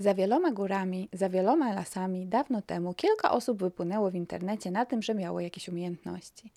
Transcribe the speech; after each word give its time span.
Za 0.00 0.14
wieloma 0.14 0.50
górami, 0.50 1.08
za 1.12 1.28
wieloma 1.28 1.74
lasami, 1.74 2.26
dawno 2.26 2.62
temu 2.62 2.94
kilka 2.94 3.30
osób 3.30 3.58
wypłynęło 3.58 4.10
w 4.10 4.14
internecie 4.14 4.70
na 4.70 4.86
tym, 4.86 5.02
że 5.02 5.14
miało 5.14 5.40
jakieś 5.40 5.68
umiejętności. 5.68 6.52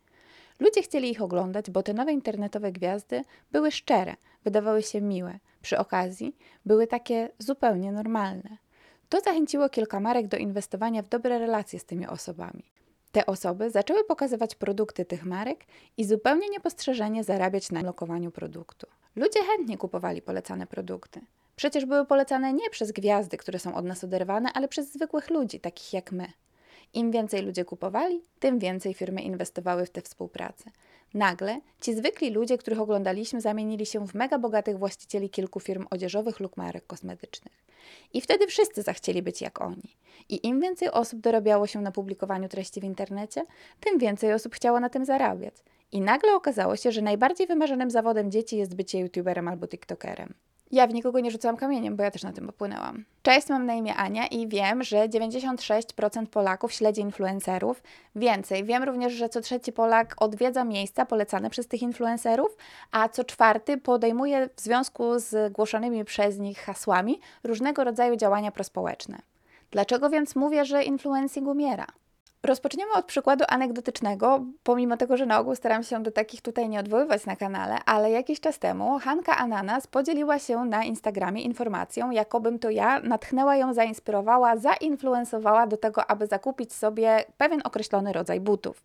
Ludzie 0.60 0.82
chcieli 0.82 1.12
ich 1.12 1.22
oglądać, 1.22 1.72
bo 1.72 1.84
te 1.84 1.94
nowe 1.94 2.14
internetowe 2.14 2.72
gwiazdy 2.72 3.24
były 3.52 3.72
szczere, 3.72 4.16
wydawały 4.44 4.82
się 4.82 5.02
miłe. 5.02 5.40
Przy 5.62 5.78
okazji 5.78 6.36
były 6.66 6.88
takie 6.88 7.30
zupełnie 7.40 7.92
normalne. 7.92 8.58
To 9.10 9.20
zachęciło 9.20 9.70
kilka 9.70 10.00
marek 10.00 10.28
do 10.28 10.38
inwestowania 10.38 11.02
w 11.02 11.10
dobre 11.10 11.40
relacje 11.40 11.80
z 11.80 11.86
tymi 11.86 12.08
osobami. 12.08 12.64
Te 13.12 13.26
osoby 13.26 13.70
zaczęły 13.70 14.04
pokazywać 14.04 14.56
produkty 14.56 15.06
tych 15.06 15.26
marek 15.26 15.66
i 15.98 16.06
zupełnie 16.06 16.50
niepostrzeżenie 16.50 17.24
zarabiać 17.24 17.72
na 17.72 17.82
lokowaniu 17.82 18.32
produktu. 18.32 18.88
Ludzie 19.16 19.40
chętnie 19.44 19.78
kupowali 19.78 20.22
polecane 20.22 20.68
produkty. 20.68 21.22
Przecież 21.56 21.86
były 21.86 22.06
polecane 22.06 22.54
nie 22.54 22.70
przez 22.70 22.92
gwiazdy, 22.92 23.38
które 23.38 23.60
są 23.60 23.76
od 23.76 23.86
nas 23.86 24.04
oderwane, 24.04 24.50
ale 24.54 24.68
przez 24.68 24.94
zwykłych 24.94 25.30
ludzi, 25.30 25.60
takich 25.60 25.94
jak 25.94 26.12
my. 26.12 26.28
Im 26.94 27.12
więcej 27.12 27.42
ludzie 27.42 27.66
kupowali, 27.66 28.22
tym 28.40 28.60
więcej 28.60 28.94
firmy 28.94 29.22
inwestowały 29.22 29.86
w 29.86 29.90
tę 29.90 30.02
współpracę. 30.02 30.72
Nagle 31.14 31.60
ci 31.82 31.96
zwykli 31.96 32.30
ludzie, 32.30 32.58
których 32.58 32.80
oglądaliśmy, 32.80 33.42
zamienili 33.42 33.86
się 33.86 34.08
w 34.08 34.14
mega 34.14 34.40
bogatych 34.40 34.78
właścicieli 34.78 35.30
kilku 35.30 35.60
firm 35.60 35.86
odzieżowych 35.90 36.40
lub 36.40 36.58
marek 36.58 36.88
kosmetycznych. 36.88 37.64
I 38.14 38.22
wtedy 38.22 38.48
wszyscy 38.48 38.82
zachcieli 38.82 39.22
być 39.22 39.42
jak 39.42 39.62
oni. 39.62 39.96
I 40.30 40.48
im 40.48 40.62
więcej 40.62 40.92
osób 40.92 41.20
dorabiało 41.20 41.68
się 41.68 41.82
na 41.82 41.92
publikowaniu 41.92 42.50
treści 42.50 42.82
w 42.82 42.84
internecie, 42.84 43.46
tym 43.80 44.00
więcej 44.00 44.34
osób 44.34 44.56
chciało 44.56 44.80
na 44.80 44.90
tym 44.90 45.06
zarabiać. 45.06 45.56
I 45.92 46.02
nagle 46.02 46.36
okazało 46.36 46.76
się, 46.76 46.92
że 46.92 47.02
najbardziej 47.02 47.48
wymarzonym 47.48 47.92
zawodem 47.92 48.32
dzieci 48.32 48.58
jest 48.58 48.76
bycie 48.76 49.00
youtuberem 49.00 49.48
albo 49.48 49.68
tiktokerem. 49.68 50.34
Ja 50.74 50.88
w 50.88 50.94
nikogo 50.94 51.20
nie 51.20 51.32
rzucałam 51.32 51.58
kamieniem, 51.58 51.96
bo 51.96 52.04
ja 52.04 52.12
też 52.12 52.24
na 52.24 52.34
tym 52.34 52.48
popłynęłam. 52.48 53.06
Cześć, 53.22 53.50
mam 53.50 53.66
na 53.66 53.74
imię 53.74 53.96
Ania 53.96 54.28
i 54.28 54.48
wiem, 54.48 54.84
że 54.84 55.10
96% 55.10 56.26
Polaków 56.26 56.74
śledzi 56.74 57.02
influencerów. 57.02 57.84
Więcej, 58.16 58.64
wiem 58.64 58.84
również, 58.84 59.14
że 59.14 59.30
co 59.30 59.42
trzeci 59.42 59.72
Polak 59.72 60.16
odwiedza 60.18 60.64
miejsca 60.64 61.06
polecane 61.06 61.50
przez 61.50 61.68
tych 61.68 61.82
influencerów, 61.82 62.58
a 62.92 63.10
co 63.10 63.24
czwarty 63.24 63.78
podejmuje 63.78 64.50
w 64.56 64.62
związku 64.62 65.20
z 65.20 65.54
głoszonymi 65.54 66.06
przez 66.06 66.40
nich 66.40 66.60
hasłami 66.60 67.20
różnego 67.44 67.84
rodzaju 67.84 68.16
działania 68.16 68.52
prospołeczne. 68.52 69.20
Dlaczego 69.72 70.10
więc 70.10 70.36
mówię, 70.36 70.66
że 70.66 70.84
influencing 70.84 71.48
umiera? 71.48 71.88
Rozpoczniemy 72.46 72.92
od 72.94 73.06
przykładu 73.06 73.46
anegdotycznego, 73.48 74.46
pomimo 74.64 74.98
tego, 74.98 75.18
że 75.18 75.26
na 75.26 75.40
ogół 75.40 75.56
staram 75.56 75.84
się 75.84 76.04
do 76.04 76.12
takich 76.12 76.42
tutaj 76.42 76.70
nie 76.70 76.80
odwoływać 76.80 77.26
na 77.26 77.36
kanale, 77.36 77.78
ale 77.86 78.12
jakiś 78.12 78.40
czas 78.40 78.60
temu 78.60 79.00
Hanka 79.00 79.38
Ananas 79.38 79.88
podzieliła 79.88 80.40
się 80.40 80.66
na 80.66 80.84
Instagramie 80.84 81.42
informacją, 81.42 82.12
jakobym 82.12 82.60
to 82.60 82.70
ja 82.70 83.00
natchnęła 83.00 83.56
ją, 83.56 83.74
zainspirowała, 83.74 84.58
zainfluencowała 84.58 85.68
do 85.68 85.78
tego, 85.78 86.10
aby 86.12 86.28
zakupić 86.28 86.74
sobie 86.74 87.26
pewien 87.38 87.62
określony 87.64 88.14
rodzaj 88.14 88.40
butów. 88.40 88.82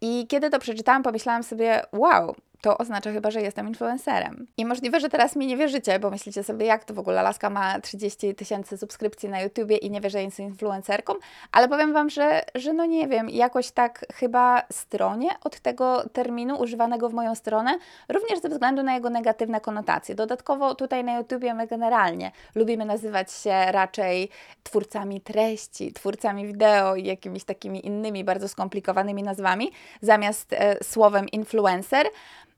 I 0.00 0.26
kiedy 0.26 0.50
to 0.50 0.58
przeczytałam, 0.58 1.02
pomyślałam 1.02 1.42
sobie, 1.42 1.82
wow, 1.92 2.34
to 2.60 2.78
oznacza 2.78 3.12
chyba, 3.12 3.30
że 3.30 3.40
jestem 3.40 3.68
influencerem. 3.68 4.46
I 4.56 4.64
możliwe, 4.64 5.00
że 5.00 5.08
teraz 5.08 5.36
mi 5.36 5.46
nie 5.46 5.56
wierzycie, 5.56 5.98
bo 5.98 6.10
myślicie 6.10 6.42
sobie, 6.42 6.66
jak 6.66 6.84
to 6.84 6.94
w 6.94 6.98
ogóle 6.98 7.22
Laska 7.22 7.50
ma 7.50 7.80
30 7.80 8.34
tysięcy 8.34 8.78
subskrypcji 8.78 9.28
na 9.28 9.40
YouTubie 9.40 9.76
i 9.76 9.90
nie 9.90 10.00
wie, 10.00 10.10
że 10.10 10.22
jest 10.22 10.38
influencerką, 10.38 11.14
ale 11.52 11.68
powiem 11.68 11.92
Wam, 11.92 12.10
że, 12.10 12.42
że 12.54 12.72
no 12.72 12.84
nie 12.84 13.08
wiem, 13.08 13.30
jakoś 13.30 13.70
tak 13.70 14.06
chyba 14.14 14.62
stronie 14.72 15.30
od 15.44 15.60
tego 15.60 16.08
terminu 16.12 16.60
używanego 16.60 17.08
w 17.08 17.14
moją 17.14 17.34
stronę, 17.34 17.78
również 18.08 18.40
ze 18.40 18.48
względu 18.48 18.82
na 18.82 18.94
jego 18.94 19.10
negatywne 19.10 19.60
konotacje. 19.60 20.14
Dodatkowo 20.14 20.74
tutaj 20.74 21.04
na 21.04 21.16
YouTubie 21.16 21.54
my 21.54 21.66
generalnie 21.66 22.32
lubimy 22.54 22.84
nazywać 22.84 23.32
się 23.32 23.72
raczej 23.72 24.28
twórcami 24.62 25.20
treści, 25.20 25.92
twórcami 25.92 26.46
wideo 26.46 26.96
i 26.96 27.04
jakimiś 27.04 27.44
takimi 27.44 27.86
innymi 27.86 28.24
bardzo 28.24 28.48
skomplikowanymi 28.48 29.22
nazwami, 29.22 29.72
zamiast 30.00 30.52
e, 30.52 30.84
słowem 30.84 31.28
influencer. 31.28 32.06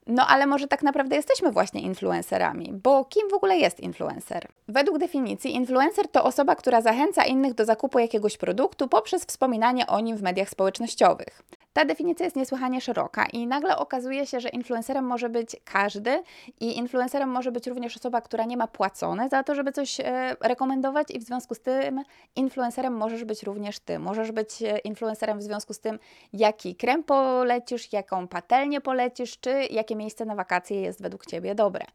No 0.09 0.27
ale 0.27 0.45
może 0.45 0.67
tak 0.67 0.83
naprawdę 0.83 1.15
jesteśmy 1.15 1.51
właśnie 1.51 1.81
influencerami, 1.81 2.73
bo 2.83 3.05
kim 3.05 3.29
w 3.29 3.33
ogóle 3.33 3.57
jest 3.57 3.79
influencer? 3.79 4.47
Według 4.67 4.97
definicji 4.97 5.55
influencer 5.55 6.07
to 6.07 6.23
osoba, 6.23 6.55
która 6.55 6.81
zachęca 6.81 7.25
innych 7.25 7.53
do 7.53 7.65
zakupu 7.65 7.99
jakiegoś 7.99 8.37
produktu 8.37 8.87
poprzez 8.87 9.25
wspominanie 9.25 9.87
o 9.87 9.99
nim 9.99 10.17
w 10.17 10.21
mediach 10.21 10.49
społecznościowych. 10.49 11.43
Ta 11.73 11.85
definicja 11.85 12.25
jest 12.25 12.35
niesłychanie 12.35 12.81
szeroka 12.81 13.25
i 13.33 13.47
nagle 13.47 13.77
okazuje 13.77 14.25
się, 14.25 14.39
że 14.39 14.49
influencerem 14.49 15.05
może 15.05 15.29
być 15.29 15.55
każdy 15.65 16.23
i 16.59 16.77
influencerem 16.77 17.29
może 17.29 17.51
być 17.51 17.67
również 17.67 17.97
osoba, 17.97 18.21
która 18.21 18.45
nie 18.45 18.57
ma 18.57 18.67
płacone 18.67 19.29
za 19.29 19.43
to, 19.43 19.55
żeby 19.55 19.71
coś 19.71 19.99
e, 19.99 20.35
rekomendować 20.41 21.11
i 21.11 21.19
w 21.19 21.23
związku 21.23 21.55
z 21.55 21.59
tym 21.59 22.03
influencerem 22.35 22.93
możesz 22.93 23.23
być 23.23 23.43
również 23.43 23.79
Ty. 23.79 23.99
Możesz 23.99 24.31
być 24.31 24.61
e, 24.61 24.77
influencerem 24.77 25.39
w 25.39 25.43
związku 25.43 25.73
z 25.73 25.79
tym, 25.79 25.99
jaki 26.33 26.75
krem 26.75 27.03
polecisz, 27.03 27.93
jaką 27.93 28.27
patelnię 28.27 28.81
polecisz, 28.81 29.39
czy 29.39 29.63
jakie 29.69 29.95
miejsce 29.95 30.25
na 30.25 30.35
wakacje 30.35 30.81
jest 30.81 31.01
według 31.01 31.25
Ciebie 31.25 31.55
dobre. 31.55 31.85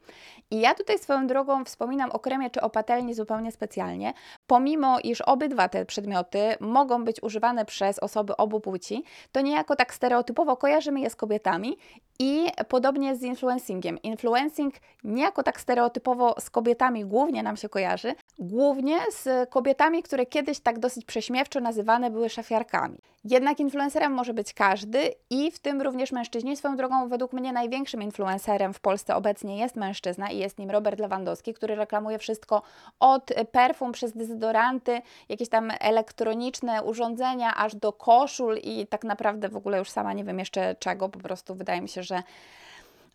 I 0.51 0.61
ja 0.61 0.75
tutaj 0.75 0.99
swoją 0.99 1.27
drogą 1.27 1.65
wspominam 1.65 2.11
o 2.11 2.19
kremie 2.19 2.51
czy 2.51 2.61
o 2.61 2.71
patelni 2.71 3.15
zupełnie 3.15 3.53
specjalnie, 3.53 4.13
pomimo 4.47 4.99
iż 5.01 5.21
obydwa 5.21 5.69
te 5.69 5.87
przedmioty 5.87 6.57
mogą 6.61 7.05
być 7.05 7.23
używane 7.23 7.65
przez 7.65 7.99
osoby 7.99 8.37
obu 8.37 8.61
płci, 8.61 9.05
to 9.33 9.41
niejako 9.41 9.64
tak 9.77 9.95
stereotypowo 9.95 10.57
kojarzymy 10.57 11.01
je 11.01 11.11
z 11.11 11.17
kobietami 11.17 11.77
i 12.19 12.47
podobnie 12.69 13.17
z 13.17 13.23
influencingiem. 13.23 14.03
Influencing 14.03 14.75
niejako 15.05 15.43
tak 15.43 15.61
stereotypowo 15.61 16.35
z 16.41 16.51
kobietami 16.51 17.05
głównie 17.05 17.43
nam 17.43 17.57
się 17.57 17.69
kojarzy, 17.69 18.15
głównie 18.39 18.99
z 19.11 19.51
kobietami, 19.51 20.03
które 20.03 20.27
kiedyś 20.27 20.61
tak 20.61 20.79
dosyć 20.79 21.05
prześmiewczo 21.05 21.61
nazywane 21.61 22.11
były 22.11 22.29
szafiarkami. 22.29 22.99
Jednak 23.25 23.61
influencerem 23.61 24.13
może 24.13 24.35
być 24.35 24.55
każdy 24.55 25.15
i 25.31 25.51
w 25.51 25.59
tym 25.59 25.83
również 25.83 26.13
mężczyźni. 26.13 26.57
Swoją 26.57 26.77
drogą, 26.77 27.09
według 27.09 27.33
mnie 27.33 27.53
największym 27.53 28.03
influencerem 28.03 28.75
w 28.75 28.81
Polsce 28.81 29.17
obecnie 29.17 29.59
jest 29.59 29.77
mężczyzna 29.77 30.31
i 30.31 30.39
jest 30.39 30.59
nim 30.59 30.71
Robert 30.71 31.01
Lewandowski, 31.01 31.55
który 31.55 31.75
reklamuje 31.75 32.19
wszystko 32.19 32.63
od 33.01 33.31
perfum 33.53 33.93
przez 33.93 34.13
dezodoranty, 34.13 35.03
jakieś 35.29 35.49
tam 35.49 35.73
elektroniczne 35.81 36.83
urządzenia, 36.83 37.55
aż 37.57 37.75
do 37.75 37.93
koszul 37.93 38.57
i 38.57 38.87
tak 38.87 39.05
naprawdę 39.05 39.49
w 39.49 39.57
ogóle 39.57 39.79
już 39.79 39.91
sama 39.91 40.13
nie 40.13 40.25
wiem 40.25 40.39
jeszcze 40.39 40.77
czego, 40.79 41.09
po 41.09 41.19
prostu 41.19 41.55
wydaje 41.55 41.81
mi 41.81 41.89
się, 41.89 42.03
że 42.03 42.23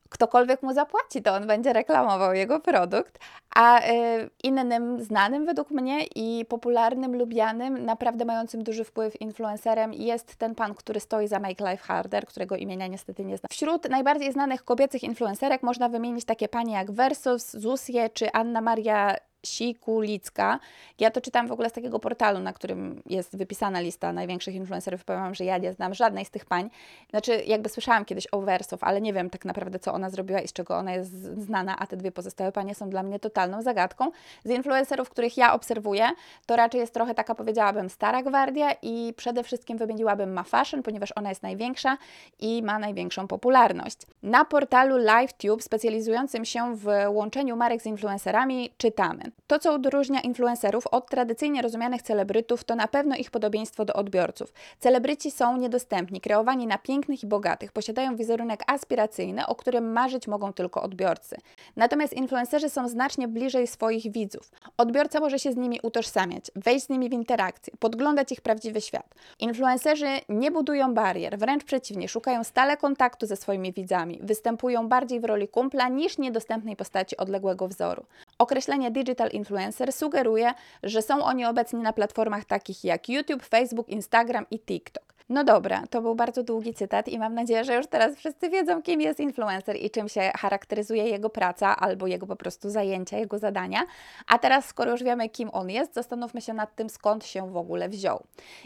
ktokolwiek 0.10 0.64
mu 0.64 0.74
zapłaci, 0.74 1.22
to 1.22 1.34
on 1.34 1.48
będzie 1.48 1.74
reklamował 1.74 2.34
jego 2.34 2.60
produkt. 2.60 3.20
A 3.56 3.82
y, 3.82 4.30
innym 4.44 5.04
znanym 5.04 5.46
według 5.46 5.72
mnie 5.72 6.06
i 6.16 6.46
popularnym, 6.46 7.16
lubianym, 7.16 7.86
naprawdę 7.86 8.26
mającym 8.26 8.64
duży 8.64 8.84
wpływ 8.84 9.22
influencerem 9.22 9.94
jest 9.94 10.36
ten 10.36 10.56
pan, 10.56 10.76
który 10.76 11.00
stoi 11.00 11.28
za 11.28 11.40
Make 11.40 11.60
Life 11.60 11.78
Harder, 11.78 12.26
którego 12.26 12.56
imienia 12.56 12.88
niestety 12.88 13.26
nie 13.26 13.38
znam. 13.38 13.48
Wśród 13.52 13.90
najbardziej 13.90 14.32
znanych 14.32 14.64
kobiecych 14.64 15.04
influencerek 15.04 15.64
można 15.64 15.90
wymienić 15.90 16.26
takie 16.26 16.48
panie 16.48 16.74
jak 16.74 16.92
Versus, 16.92 17.52
Zusie 17.52 18.10
czy 18.14 18.32
Anna 18.32 18.62
Maria 18.62 19.16
Sikulicka. 19.46 20.60
Ja 21.00 21.12
to 21.12 21.22
czytam 21.22 21.48
w 21.48 21.52
ogóle 21.52 21.70
z 21.70 21.74
takiego 21.74 22.00
portalu, 22.00 22.40
na 22.40 22.54
którym 22.54 23.02
jest 23.06 23.38
wypisana 23.38 23.80
lista 23.80 24.14
największych 24.14 24.56
influencerów. 24.56 25.06
Powiem 25.06 25.22
Wam, 25.22 25.36
że 25.36 25.46
ja 25.46 25.58
nie 25.58 25.74
znam 25.74 25.94
żadnej 25.94 26.26
z 26.26 26.30
tych 26.30 26.46
pań. 26.46 26.70
Znaczy, 27.10 27.44
jakby 27.46 27.70
słyszałam 27.70 28.06
kiedyś 28.06 28.28
o 28.32 28.42
Wersow, 28.42 28.84
ale 28.84 29.02
nie 29.02 29.14
wiem 29.14 29.30
tak 29.30 29.46
naprawdę, 29.46 29.80
co 29.80 29.94
ona 29.94 30.10
zrobiła 30.10 30.40
i 30.40 30.48
z 30.48 30.54
czego 30.54 30.78
ona 30.78 30.94
jest 30.94 31.12
znana, 31.42 31.80
a 31.80 31.88
te 31.88 31.98
dwie 31.98 32.12
pozostałe 32.12 32.52
panie 32.52 32.76
są 32.76 32.90
dla 32.90 33.04
mnie 33.04 33.20
totalną 33.20 33.62
zagadką. 33.62 34.12
Z 34.44 34.50
influencerów, 34.50 35.10
których 35.10 35.38
ja 35.38 35.54
obserwuję, 35.54 36.10
to 36.46 36.56
raczej 36.56 36.82
jest 36.82 36.94
trochę 36.94 37.16
taka, 37.16 37.36
powiedziałabym, 37.36 37.90
stara 37.90 38.24
gwardia 38.24 38.72
i 38.82 39.14
przede 39.18 39.44
wszystkim 39.44 39.78
wymieniłabym 39.78 40.34
Ma 40.34 40.44
Fashion, 40.44 40.84
ponieważ 40.84 41.14
ona 41.16 41.30
jest 41.30 41.44
największa 41.44 41.98
i 42.40 42.64
ma 42.64 42.80
największą 42.80 43.28
popularność. 43.28 43.98
Na 44.24 44.46
portalu 44.46 44.98
LiveTube, 44.98 45.64
specjalizującym 45.64 46.46
się 46.46 46.76
w 46.76 46.88
łączeniu 47.08 47.56
marek 47.56 47.82
z 47.82 47.86
influencerami, 47.86 48.70
czytamy. 48.78 49.29
To, 49.48 49.60
co 49.60 49.74
odróżnia 49.74 50.22
influencerów 50.22 50.88
od 50.88 51.10
tradycyjnie 51.10 51.62
rozumianych 51.62 52.02
celebrytów, 52.02 52.64
to 52.64 52.76
na 52.76 52.88
pewno 52.88 53.16
ich 53.16 53.32
podobieństwo 53.32 53.86
do 53.86 53.94
odbiorców. 53.94 54.54
Celebryci 54.80 55.32
są 55.32 55.58
niedostępni, 55.58 56.22
kreowani 56.22 56.68
na 56.68 56.78
pięknych 56.78 57.24
i 57.24 57.28
bogatych, 57.28 57.72
posiadają 57.72 58.16
wizerunek 58.16 58.64
aspiracyjny, 58.68 59.48
o 59.48 59.56
którym 59.56 59.92
marzyć 59.92 60.28
mogą 60.28 60.54
tylko 60.54 60.82
odbiorcy. 60.82 61.38
Natomiast 61.76 62.14
influencerzy 62.14 62.70
są 62.70 62.88
znacznie 62.88 63.28
bliżej 63.28 63.68
swoich 63.68 64.12
widzów. 64.12 64.52
Odbiorca 64.78 65.20
może 65.20 65.40
się 65.40 65.52
z 65.52 65.56
nimi 65.58 65.80
utożsamiać, 65.84 66.46
wejść 66.56 66.86
z 66.86 66.90
nimi 66.90 67.10
w 67.10 67.14
interakcję, 67.14 67.74
podglądać 67.80 68.32
ich 68.32 68.42
prawdziwy 68.42 68.82
świat. 68.82 69.16
Influencerzy 69.40 70.08
nie 70.30 70.52
budują 70.52 70.94
barier, 70.94 71.38
wręcz 71.38 71.64
przeciwnie, 71.64 72.10
szukają 72.10 72.44
stale 72.44 72.78
kontaktu 72.78 73.26
ze 73.26 73.36
swoimi 73.36 73.74
widzami, 73.74 74.20
występują 74.22 74.88
bardziej 74.88 75.20
w 75.20 75.26
roli 75.26 75.48
kumpla 75.48 75.90
niż 75.90 76.18
niedostępnej 76.18 76.76
postaci 76.76 77.18
odległego 77.18 77.68
wzoru. 77.68 78.06
Określenie 78.40 78.92
digital 78.92 79.19
influencer 79.28 79.94
sugeruje, 79.94 80.54
że 80.84 81.02
są 81.02 81.24
oni 81.24 81.46
obecni 81.46 81.82
na 81.82 81.94
platformach 81.94 82.46
takich 82.46 82.84
jak 82.84 83.10
YouTube, 83.10 83.46
Facebook, 83.46 83.90
Instagram 83.90 84.46
i 84.52 84.60
TikTok. 84.60 85.10
No 85.30 85.44
dobra, 85.44 85.84
to 85.90 86.02
był 86.02 86.16
bardzo 86.16 86.44
długi 86.44 86.74
cytat 86.74 87.08
i 87.08 87.20
mam 87.20 87.34
nadzieję, 87.34 87.64
że 87.64 87.76
już 87.76 87.88
teraz 87.88 88.16
wszyscy 88.16 88.50
wiedzą, 88.50 88.82
kim 88.82 89.02
jest 89.02 89.20
influencer 89.20 89.76
i 89.76 89.90
czym 89.90 90.10
się 90.10 90.32
charakteryzuje 90.38 91.04
jego 91.04 91.30
praca 91.30 91.76
albo 91.76 92.08
jego 92.08 92.28
po 92.28 92.36
prostu 92.36 92.70
zajęcia, 92.70 93.18
jego 93.18 93.40
zadania. 93.40 93.82
A 94.28 94.40
teraz, 94.40 94.66
skoro 94.66 94.92
już 94.92 95.04
wiemy, 95.04 95.30
kim 95.30 95.50
on 95.54 95.70
jest, 95.70 95.94
zastanówmy 95.94 96.42
się 96.42 96.54
nad 96.54 96.76
tym, 96.76 96.90
skąd 96.90 97.26
się 97.26 97.52
w 97.52 97.58
ogóle 97.58 97.90
wziął. 97.90 98.24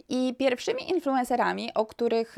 I 0.09 0.35
pierwszymi 0.37 0.91
influencerami, 0.91 1.73
o 1.73 1.85
których 1.85 2.35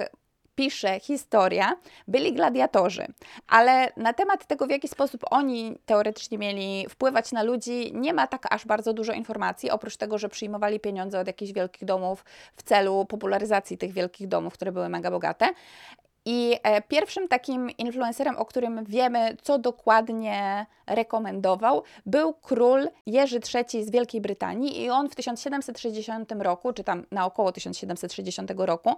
pisze 0.55 0.99
historia, 0.99 1.77
byli 2.07 2.33
gladiatorzy. 2.33 3.05
Ale 3.47 3.91
na 3.97 4.13
temat 4.13 4.47
tego, 4.47 4.67
w 4.67 4.69
jaki 4.69 4.87
sposób 4.87 5.25
oni 5.31 5.77
teoretycznie 5.85 6.37
mieli 6.37 6.85
wpływać 6.89 7.31
na 7.31 7.43
ludzi, 7.43 7.91
nie 7.93 8.13
ma 8.13 8.27
tak 8.27 8.53
aż 8.53 8.65
bardzo 8.65 8.93
dużo 8.93 9.13
informacji, 9.13 9.71
oprócz 9.71 9.97
tego, 9.97 10.17
że 10.17 10.29
przyjmowali 10.29 10.79
pieniądze 10.79 11.19
od 11.19 11.27
jakichś 11.27 11.51
wielkich 11.51 11.85
domów 11.85 12.25
w 12.55 12.63
celu 12.63 13.05
popularyzacji 13.05 13.77
tych 13.77 13.91
wielkich 13.91 14.27
domów, 14.27 14.53
które 14.53 14.71
były 14.71 14.89
mega 14.89 15.11
bogate. 15.11 15.49
I 16.25 16.59
e, 16.63 16.81
pierwszym 16.81 17.27
takim 17.27 17.69
influencerem, 17.69 18.37
o 18.37 18.45
którym 18.45 18.83
wiemy, 18.85 19.37
co 19.41 19.57
dokładnie 19.57 20.65
rekomendował, 20.87 21.83
był 22.05 22.33
król 22.33 22.87
Jerzy 23.05 23.39
III 23.53 23.85
z 23.85 23.91
Wielkiej 23.91 24.21
Brytanii 24.21 24.83
i 24.83 24.89
on 24.89 25.09
w 25.09 25.15
1760 25.15 26.31
roku, 26.39 26.73
czy 26.73 26.83
tam 26.83 27.05
na 27.11 27.25
około 27.25 27.51
1760 27.51 28.51
roku, 28.57 28.95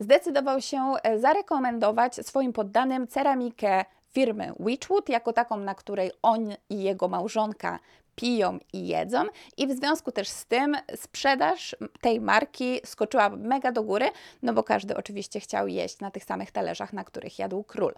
zdecydował 0.00 0.60
się 0.60 0.92
e, 1.02 1.18
zarekomendować 1.18 2.14
swoim 2.14 2.52
poddanym 2.52 3.06
ceramikę 3.06 3.84
firmy 4.12 4.52
Witchwood, 4.60 5.08
jako 5.08 5.32
taką, 5.32 5.56
na 5.56 5.74
której 5.74 6.10
on 6.22 6.54
i 6.70 6.82
jego 6.82 7.08
małżonka 7.08 7.78
piją 8.16 8.58
i 8.72 8.86
jedzą. 8.86 9.24
I 9.56 9.66
w 9.66 9.72
związku 9.72 10.12
też 10.12 10.28
z 10.28 10.46
tym 10.46 10.76
sprzedaż 10.96 11.76
tej 12.00 12.20
marki 12.20 12.80
skoczyła 12.84 13.28
mega 13.28 13.72
do 13.72 13.82
góry, 13.82 14.06
no 14.42 14.52
bo 14.52 14.62
każdy 14.62 14.96
oczywiście 14.96 15.40
chciał 15.40 15.68
jeść 15.68 16.00
na 16.00 16.10
tych 16.10 16.24
samych 16.24 16.50
talerzach, 16.50 16.92
na 16.92 17.04
których 17.04 17.38
jadł 17.38 17.64
król. 17.64 17.94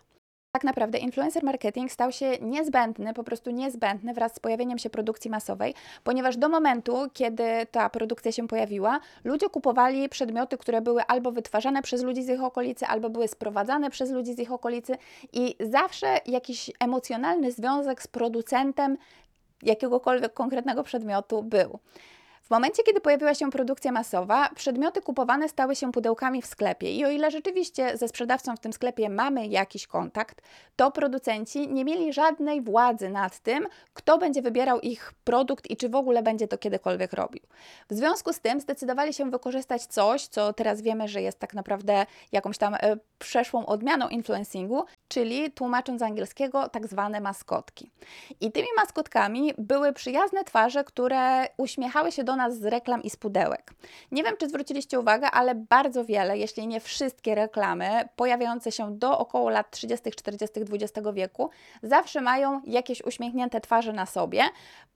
Tak 0.57 0.65
naprawdę 0.65 0.99
influencer 0.99 1.45
marketing 1.45 1.93
stał 1.93 2.13
się 2.13 2.39
niezbędny, 2.41 3.15
po 3.15 3.25
prostu 3.25 3.51
niezbędny 3.51 4.15
wraz 4.15 4.35
z 4.35 4.39
pojawieniem 4.39 4.79
się 4.79 4.91
produkcji 4.91 5.31
masowej, 5.31 5.75
ponieważ 6.05 6.37
do 6.37 6.49
momentu, 6.49 6.97
kiedy 7.13 7.67
ta 7.71 7.91
produkcja 7.91 8.33
się 8.33 8.49
pojawiła, 8.49 9.01
ludzie 9.25 9.49
kupowali 9.49 10.09
przedmioty, 10.09 10.59
które 10.59 10.81
były 10.81 11.03
albo 11.03 11.33
wytwarzane 11.33 11.83
przez 11.83 12.03
ludzi 12.03 12.23
z 12.23 12.29
ich 12.29 12.43
okolicy, 12.43 12.87
albo 12.87 13.11
były 13.11 13.29
sprowadzane 13.29 13.91
przez 13.91 14.11
ludzi 14.11 14.35
z 14.35 14.39
ich 14.39 14.53
okolicy 14.53 14.97
i 15.33 15.57
zawsze 15.61 16.21
jakiś 16.27 16.71
emocjonalny 16.81 17.53
związek 17.53 18.03
z 18.03 18.07
producentem 18.07 18.97
jakiegokolwiek 19.63 20.35
konkretnego 20.35 20.83
przedmiotu 20.83 21.43
był. 21.43 21.79
W 22.47 22.51
momencie, 22.51 22.83
kiedy 22.83 23.01
pojawiła 23.01 23.35
się 23.35 23.51
produkcja 23.51 23.93
masowa, 23.93 24.51
przedmioty 24.55 25.03
kupowane 25.03 25.49
stały 25.49 25.77
się 25.77 25.93
pudełkami 25.93 26.43
w 26.43 26.47
sklepie 26.47 26.93
i 26.93 27.05
o 27.05 27.11
ile 27.11 27.31
rzeczywiście 27.31 27.97
ze 27.97 28.09
sprzedawcą 28.09 28.57
w 28.57 28.61
tym 28.61 28.73
sklepie 28.73 29.09
mamy 29.09 29.47
jakiś 29.47 29.87
kontakt, 29.87 30.43
to 30.77 30.91
producenci 30.91 31.69
nie 31.69 31.85
mieli 31.85 32.13
żadnej 32.13 32.63
władzy 32.63 33.09
nad 33.09 33.39
tym, 33.39 33.67
kto 33.95 34.19
będzie 34.19 34.43
wybierał 34.43 34.81
ich 34.81 35.13
produkt 35.25 35.71
i 35.71 35.77
czy 35.77 35.89
w 35.89 35.95
ogóle 35.95 36.23
będzie 36.23 36.49
to 36.49 36.59
kiedykolwiek 36.59 37.13
robił. 37.13 37.43
W 37.91 37.95
związku 37.95 38.33
z 38.33 38.41
tym 38.41 38.61
zdecydowali 38.61 39.15
się 39.15 39.31
wykorzystać 39.31 39.87
coś, 39.87 40.27
co 40.27 40.53
teraz 40.53 40.83
wiemy, 40.83 41.09
że 41.09 41.23
jest 41.23 41.39
tak 41.39 41.55
naprawdę 41.55 42.07
jakąś 42.33 42.59
tam 42.59 42.75
e, 42.75 42.97
przeszłą 43.19 43.67
odmianą 43.67 44.09
influencingu, 44.09 44.85
czyli 45.09 45.51
tłumacząc 45.51 46.01
z 46.01 46.03
angielskiego 46.03 46.69
tak 46.69 46.87
zwane 46.87 47.21
maskotki. 47.21 47.91
I 48.41 48.53
tymi 48.53 48.69
maskotkami 48.77 49.55
były 49.59 49.93
przyjazne 49.93 50.45
twarze, 50.45 50.85
które 50.85 51.47
uśmiechały 51.57 52.13
się 52.13 52.25
do 52.25 52.36
nas 52.37 52.59
z 52.59 52.65
reklam 52.65 53.03
i 53.03 53.11
z 53.11 53.17
pudełek. 53.17 53.75
Nie 54.13 54.23
wiem, 54.23 54.35
czy 54.39 54.49
zwróciliście 54.49 55.01
uwagę, 55.01 55.31
ale 55.31 55.55
bardzo 55.55 56.05
wiele, 56.05 56.39
jeśli 56.39 56.67
nie 56.67 56.81
wszystkie 56.81 57.35
reklamy 57.35 58.09
pojawiające 58.17 58.73
się 58.73 58.99
do 58.99 59.19
około 59.19 59.51
lat 59.51 59.71
30., 59.71 60.11
40., 60.11 60.61
XX 60.73 61.09
wieku 61.15 61.51
zawsze 61.83 62.21
mają 62.21 62.61
jakieś 62.65 63.03
uśmiechnięte 63.03 63.61
twarze 63.61 63.93
na 63.93 64.07
sobie, 64.07 64.43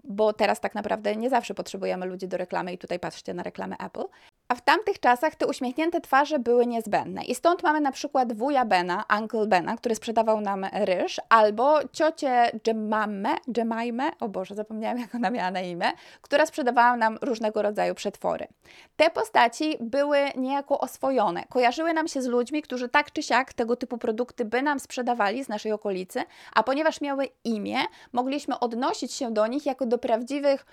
bo 0.04 0.32
teraz 0.32 0.60
tak 0.60 0.74
naprawdę 0.74 1.16
nie 1.16 1.30
zawsze 1.30 1.54
potrzebujemy 1.54 2.06
ludzi 2.06 2.28
do 2.28 2.36
reklamy 2.36 2.72
i 2.72 2.78
tutaj 2.78 2.98
patrzcie 2.98 3.34
na 3.34 3.42
reklamę 3.42 3.76
Apple. 3.78 4.04
A 4.50 4.54
w 4.54 4.60
tamtych 4.60 5.00
czasach 5.00 5.34
te 5.34 5.46
uśmiechnięte 5.46 6.00
twarze 6.00 6.38
były 6.38 6.66
niezbędne. 6.66 7.24
I 7.24 7.34
stąd 7.34 7.62
mamy 7.62 7.80
na 7.80 7.92
przykład 7.92 8.32
wuja 8.32 8.64
Bena, 8.64 9.04
Uncle 9.18 9.46
Bena, 9.46 9.76
który 9.76 9.94
sprzedawał 9.94 10.40
nam 10.40 10.66
ryż, 10.72 11.20
albo 11.28 11.78
ciocię 11.92 12.50
Jemamę, 12.66 13.28
Jemajmę, 13.56 14.10
o 14.20 14.28
Boże, 14.28 14.54
zapomniałam 14.54 14.98
jak 14.98 15.14
ona 15.14 15.30
miała 15.30 15.50
na 15.50 15.60
imię, 15.60 15.92
która 16.22 16.46
sprzedawała 16.46 16.96
nam 16.96 17.18
różnego 17.22 17.62
rodzaju 17.62 17.94
przetwory. 17.94 18.46
Te 18.96 19.10
postaci 19.10 19.76
były 19.80 20.18
niejako 20.36 20.80
oswojone. 20.80 21.44
Kojarzyły 21.48 21.92
nam 21.92 22.08
się 22.08 22.22
z 22.22 22.26
ludźmi, 22.26 22.62
którzy 22.62 22.88
tak 22.88 23.12
czy 23.12 23.22
siak 23.22 23.52
tego 23.52 23.76
typu 23.76 23.98
produkty 23.98 24.44
by 24.44 24.62
nam 24.62 24.80
sprzedawali 24.80 25.44
z 25.44 25.48
naszej 25.48 25.72
okolicy, 25.72 26.22
a 26.54 26.62
ponieważ 26.62 27.00
miały 27.00 27.28
imię, 27.44 27.78
mogliśmy 28.12 28.58
odnosić 28.58 29.12
się 29.12 29.30
do 29.30 29.46
nich 29.46 29.66
jako 29.66 29.86
do 29.86 29.98
prawdziwych 29.98 30.66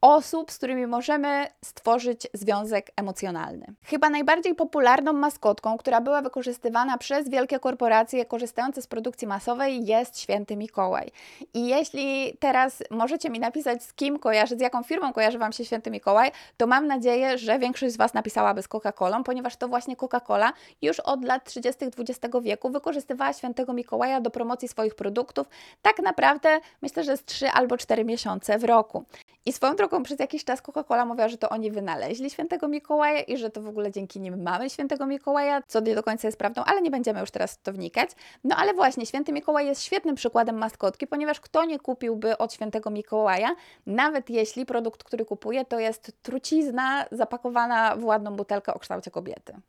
osób, 0.00 0.52
z 0.52 0.56
którymi 0.58 0.86
możemy 0.86 1.46
stworzyć 1.64 2.26
związek 2.34 2.90
emocjonalny. 2.96 3.66
Chyba 3.84 4.10
najbardziej 4.10 4.54
popularną 4.54 5.12
maskotką, 5.12 5.78
która 5.78 6.00
była 6.00 6.22
wykorzystywana 6.22 6.98
przez 6.98 7.28
wielkie 7.28 7.58
korporacje 7.58 8.24
korzystające 8.24 8.82
z 8.82 8.86
produkcji 8.86 9.28
masowej 9.28 9.86
jest 9.86 10.20
Święty 10.20 10.56
Mikołaj. 10.56 11.10
I 11.54 11.66
jeśli 11.66 12.36
teraz 12.40 12.82
możecie 12.90 13.30
mi 13.30 13.38
napisać, 13.38 13.84
z 13.84 13.94
kim 13.94 14.18
kojarzy, 14.18 14.56
z 14.56 14.60
jaką 14.60 14.82
firmą 14.82 15.12
kojarzy 15.12 15.38
Wam 15.38 15.52
się 15.52 15.64
Święty 15.64 15.90
Mikołaj, 15.90 16.30
to 16.56 16.66
mam 16.66 16.86
nadzieję, 16.86 17.38
że 17.38 17.58
większość 17.58 17.94
z 17.94 17.96
Was 17.96 18.14
napisałaby 18.14 18.62
z 18.62 18.68
Coca-Colą, 18.68 19.22
ponieważ 19.22 19.56
to 19.56 19.68
właśnie 19.68 19.96
Coca-Cola 19.96 20.52
już 20.82 21.00
od 21.00 21.24
lat 21.24 21.44
30. 21.44 21.84
XX 21.84 22.36
wieku 22.42 22.70
wykorzystywała 22.70 23.32
Świętego 23.32 23.72
Mikołaja 23.72 24.20
do 24.20 24.30
promocji 24.30 24.68
swoich 24.68 24.94
produktów. 24.94 25.48
Tak 25.82 25.98
naprawdę 25.98 26.60
myślę, 26.82 27.04
że 27.04 27.16
z 27.16 27.24
3 27.24 27.48
albo 27.48 27.76
4 27.76 28.04
miesiące 28.04 28.58
w 28.58 28.64
roku. 28.64 29.04
I 29.46 29.52
swoją 29.52 29.76
drogą 29.76 30.02
przez 30.02 30.18
jakiś 30.18 30.44
czas 30.44 30.62
Coca-Cola 30.62 31.06
mówiła, 31.06 31.28
że 31.28 31.38
to 31.38 31.48
oni 31.48 31.70
wynaleźli 31.70 32.30
świętego 32.30 32.68
Mikołaja 32.68 33.20
i 33.20 33.36
że 33.36 33.50
to 33.50 33.62
w 33.62 33.68
ogóle 33.68 33.90
dzięki 33.90 34.20
nim 34.20 34.42
mamy 34.42 34.70
świętego 34.70 35.06
Mikołaja, 35.06 35.62
co 35.66 35.80
nie 35.80 35.94
do 35.94 36.02
końca 36.02 36.28
jest 36.28 36.38
prawdą, 36.38 36.62
ale 36.64 36.82
nie 36.82 36.90
będziemy 36.90 37.20
już 37.20 37.30
teraz 37.30 37.54
w 37.54 37.62
to 37.62 37.72
wnikać. 37.72 38.10
No 38.44 38.56
ale 38.56 38.74
właśnie, 38.74 39.06
święty 39.06 39.32
Mikołaj 39.32 39.66
jest 39.66 39.82
świetnym 39.82 40.14
przykładem 40.14 40.58
maskotki, 40.58 41.06
ponieważ 41.06 41.40
kto 41.40 41.64
nie 41.64 41.78
kupiłby 41.78 42.38
od 42.38 42.54
świętego 42.54 42.90
Mikołaja, 42.90 43.54
nawet 43.86 44.30
jeśli 44.30 44.66
produkt, 44.66 45.04
który 45.04 45.24
kupuje, 45.24 45.64
to 45.64 45.78
jest 45.78 46.12
trucizna 46.22 47.04
zapakowana 47.12 47.96
w 47.96 48.04
ładną 48.04 48.36
butelkę 48.36 48.74
o 48.74 48.78
kształcie 48.78 49.10
kobiety. 49.10 49.60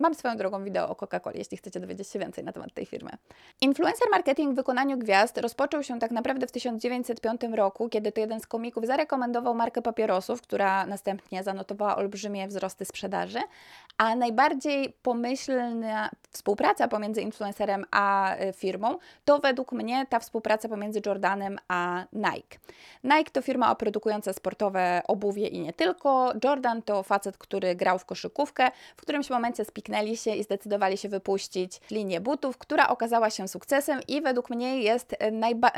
Mam 0.00 0.14
swoją 0.14 0.36
drogą 0.36 0.64
wideo 0.64 0.88
o 0.88 0.94
Coca-Coli, 0.94 1.38
jeśli 1.38 1.56
chcecie 1.56 1.80
dowiedzieć 1.80 2.08
się 2.08 2.18
więcej 2.18 2.44
na 2.44 2.52
temat 2.52 2.74
tej 2.74 2.86
firmy. 2.86 3.10
Influencer 3.60 4.08
marketing 4.10 4.52
w 4.52 4.56
wykonaniu 4.56 4.98
gwiazd 4.98 5.38
rozpoczął 5.38 5.82
się 5.82 5.98
tak 5.98 6.10
naprawdę 6.10 6.46
w 6.46 6.52
1905 6.52 7.40
roku, 7.54 7.88
kiedy 7.88 8.12
to 8.12 8.20
jeden 8.20 8.40
z 8.40 8.46
komików 8.46 8.86
zarekomendował 8.86 9.54
markę 9.54 9.82
papierosów, 9.82 10.42
która 10.42 10.86
następnie 10.86 11.42
zanotowała 11.42 11.96
olbrzymie 11.96 12.48
wzrosty 12.48 12.84
sprzedaży, 12.84 13.38
a 13.98 14.16
najbardziej 14.16 14.92
pomyślna 15.02 16.10
współpraca 16.30 16.88
pomiędzy 16.88 17.22
influencerem 17.22 17.84
a 17.90 18.36
y, 18.36 18.52
firmą 18.52 18.98
to 19.24 19.38
według 19.38 19.72
mnie 19.72 20.06
ta 20.08 20.18
współpraca 20.18 20.68
pomiędzy 20.68 21.00
Jordanem 21.06 21.58
a 21.68 22.04
Nike. 22.12 22.58
Nike 23.04 23.30
to 23.32 23.42
firma 23.42 23.74
produkująca 23.74 24.32
sportowe 24.32 25.02
obuwie 25.08 25.46
i 25.46 25.60
nie 25.60 25.72
tylko. 25.72 26.32
Jordan 26.44 26.82
to 26.82 27.02
facet, 27.02 27.38
który 27.38 27.74
grał 27.74 27.98
w 27.98 28.04
koszykówkę, 28.04 28.70
w 28.96 29.02
którymś 29.02 29.30
momencie 29.30 29.64
spiknął 29.64 29.89
zamknęli 29.90 30.16
się 30.16 30.34
i 30.34 30.42
zdecydowali 30.42 30.96
się 30.96 31.08
wypuścić 31.08 31.80
linię 31.90 32.20
butów, 32.20 32.58
która 32.58 32.88
okazała 32.88 33.30
się 33.30 33.48
sukcesem 33.48 34.00
i 34.08 34.22
według 34.22 34.50
mnie 34.50 34.82
jest 34.82 35.16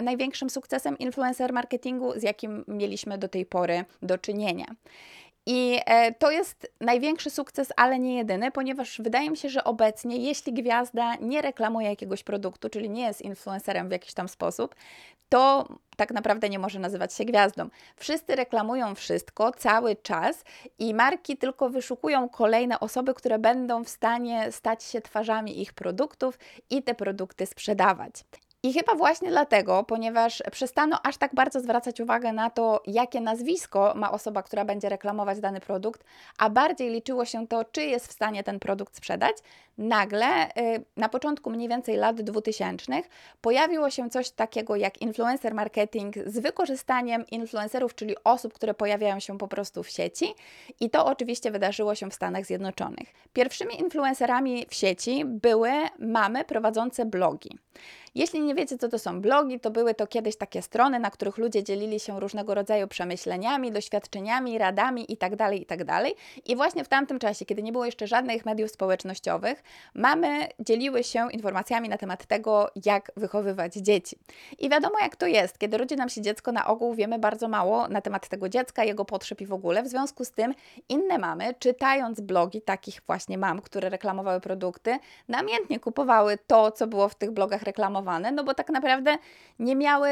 największym 0.02 0.50
sukcesem 0.50 0.98
influencer 0.98 1.52
marketingu, 1.52 2.12
z 2.16 2.22
jakim 2.22 2.64
mieliśmy 2.68 3.18
do 3.18 3.28
tej 3.28 3.46
pory 3.46 3.84
do 4.02 4.18
czynienia. 4.18 4.66
I 5.46 5.80
e, 5.86 6.12
to 6.12 6.30
jest 6.30 6.72
największy 6.80 7.30
sukces, 7.30 7.72
ale 7.76 7.98
nie 7.98 8.16
jedyny, 8.16 8.50
ponieważ 8.50 9.00
wydaje 9.00 9.30
mi 9.30 9.36
się, 9.36 9.48
że 9.48 9.64
obecnie, 9.64 10.16
jeśli 10.16 10.52
gwiazda 10.52 11.14
nie 11.14 11.42
reklamuje 11.42 11.88
jakiegoś 11.88 12.22
produktu, 12.22 12.68
czyli 12.68 12.90
nie 12.90 13.02
jest 13.02 13.22
influencerem 13.22 13.88
w 13.88 13.92
jakiś 13.92 14.14
tam 14.14 14.28
sposób, 14.28 14.74
to 15.28 15.68
tak 15.96 16.10
naprawdę 16.10 16.48
nie 16.48 16.58
może 16.58 16.78
nazywać 16.78 17.14
się 17.14 17.24
gwiazdą. 17.24 17.68
Wszyscy 17.96 18.36
reklamują 18.36 18.94
wszystko 18.94 19.52
cały 19.52 19.96
czas 19.96 20.44
i 20.78 20.94
marki 20.94 21.36
tylko 21.36 21.70
wyszukują 21.70 22.28
kolejne 22.28 22.80
osoby, 22.80 23.14
które 23.14 23.38
będą 23.38 23.84
w 23.84 23.88
stanie 23.88 24.52
stać 24.52 24.84
się 24.84 25.00
twarzami 25.00 25.60
ich 25.60 25.72
produktów 25.72 26.38
i 26.70 26.82
te 26.82 26.94
produkty 26.94 27.46
sprzedawać. 27.46 28.14
I 28.64 28.72
chyba 28.72 28.94
właśnie 28.94 29.30
dlatego, 29.30 29.84
ponieważ 29.84 30.42
przestano 30.52 30.98
aż 31.02 31.16
tak 31.16 31.34
bardzo 31.34 31.60
zwracać 31.60 32.00
uwagę 32.00 32.32
na 32.32 32.50
to, 32.50 32.82
jakie 32.86 33.20
nazwisko 33.20 33.92
ma 33.96 34.12
osoba, 34.12 34.42
która 34.42 34.64
będzie 34.64 34.88
reklamować 34.88 35.40
dany 35.40 35.60
produkt, 35.60 36.04
a 36.38 36.50
bardziej 36.50 36.90
liczyło 36.90 37.24
się 37.24 37.46
to, 37.46 37.64
czy 37.64 37.82
jest 37.82 38.08
w 38.08 38.12
stanie 38.12 38.44
ten 38.44 38.58
produkt 38.58 38.96
sprzedać, 38.96 39.36
nagle 39.78 40.48
y, 40.48 40.84
na 40.96 41.08
początku 41.08 41.50
mniej 41.50 41.68
więcej 41.68 41.96
lat 41.96 42.22
2000 42.22 43.02
pojawiło 43.40 43.90
się 43.90 44.10
coś 44.10 44.30
takiego 44.30 44.76
jak 44.76 45.02
influencer 45.02 45.54
marketing 45.54 46.14
z 46.26 46.38
wykorzystaniem 46.38 47.26
influencerów, 47.26 47.94
czyli 47.94 48.16
osób, 48.24 48.52
które 48.52 48.74
pojawiają 48.74 49.20
się 49.20 49.38
po 49.38 49.48
prostu 49.48 49.82
w 49.82 49.88
sieci 49.88 50.34
i 50.80 50.90
to 50.90 51.06
oczywiście 51.06 51.50
wydarzyło 51.50 51.94
się 51.94 52.10
w 52.10 52.14
Stanach 52.14 52.46
Zjednoczonych. 52.46 53.08
Pierwszymi 53.32 53.80
influencerami 53.80 54.66
w 54.68 54.74
sieci 54.74 55.24
były 55.24 55.70
mamy 55.98 56.44
prowadzące 56.44 57.04
blogi. 57.04 57.58
Jeśli 58.14 58.40
nie 58.40 58.54
wiecie, 58.54 58.78
co 58.78 58.88
to 58.88 58.98
są 58.98 59.20
blogi, 59.20 59.60
to 59.60 59.70
były 59.70 59.94
to 59.94 60.06
kiedyś 60.06 60.36
takie 60.36 60.62
strony, 60.62 60.98
na 61.00 61.10
których 61.10 61.38
ludzie 61.38 61.64
dzielili 61.64 62.00
się 62.00 62.20
różnego 62.20 62.54
rodzaju 62.54 62.88
przemyśleniami, 62.88 63.72
doświadczeniami, 63.72 64.58
radami 64.58 65.10
itd., 65.10 65.36
tak 65.36 65.52
itd. 65.54 65.84
Tak 65.86 66.06
I 66.46 66.56
właśnie 66.56 66.84
w 66.84 66.88
tamtym 66.88 67.18
czasie, 67.18 67.44
kiedy 67.44 67.62
nie 67.62 67.72
było 67.72 67.84
jeszcze 67.84 68.06
żadnych 68.06 68.46
mediów 68.46 68.70
społecznościowych, 68.70 69.62
mamy 69.94 70.48
dzieliły 70.60 71.04
się 71.04 71.32
informacjami 71.32 71.88
na 71.88 71.98
temat 71.98 72.26
tego, 72.26 72.70
jak 72.84 73.12
wychowywać 73.16 73.74
dzieci. 73.74 74.18
I 74.58 74.68
wiadomo, 74.70 74.98
jak 75.02 75.16
to 75.16 75.26
jest, 75.26 75.58
kiedy 75.58 75.78
rodzi 75.78 75.96
nam 75.96 76.08
się 76.08 76.20
dziecko, 76.20 76.52
na 76.52 76.66
ogół 76.66 76.94
wiemy 76.94 77.18
bardzo 77.18 77.48
mało 77.48 77.88
na 77.88 78.00
temat 78.00 78.28
tego 78.28 78.48
dziecka, 78.48 78.84
jego 78.84 79.04
potrzeb 79.04 79.40
i 79.40 79.46
w 79.46 79.52
ogóle. 79.52 79.82
W 79.82 79.88
związku 79.88 80.24
z 80.24 80.30
tym 80.30 80.54
inne 80.88 81.18
mamy, 81.18 81.54
czytając 81.58 82.20
blogi 82.20 82.62
takich 82.62 83.02
właśnie 83.06 83.38
mam, 83.38 83.60
które 83.60 83.88
reklamowały 83.88 84.40
produkty, 84.40 84.98
namiętnie 85.28 85.80
kupowały 85.80 86.38
to, 86.46 86.70
co 86.70 86.86
było 86.86 87.08
w 87.08 87.14
tych 87.14 87.30
blogach 87.30 87.62
no 88.32 88.44
bo 88.44 88.54
tak 88.54 88.68
naprawdę 88.68 89.18
nie 89.58 89.76
miały 89.76 90.08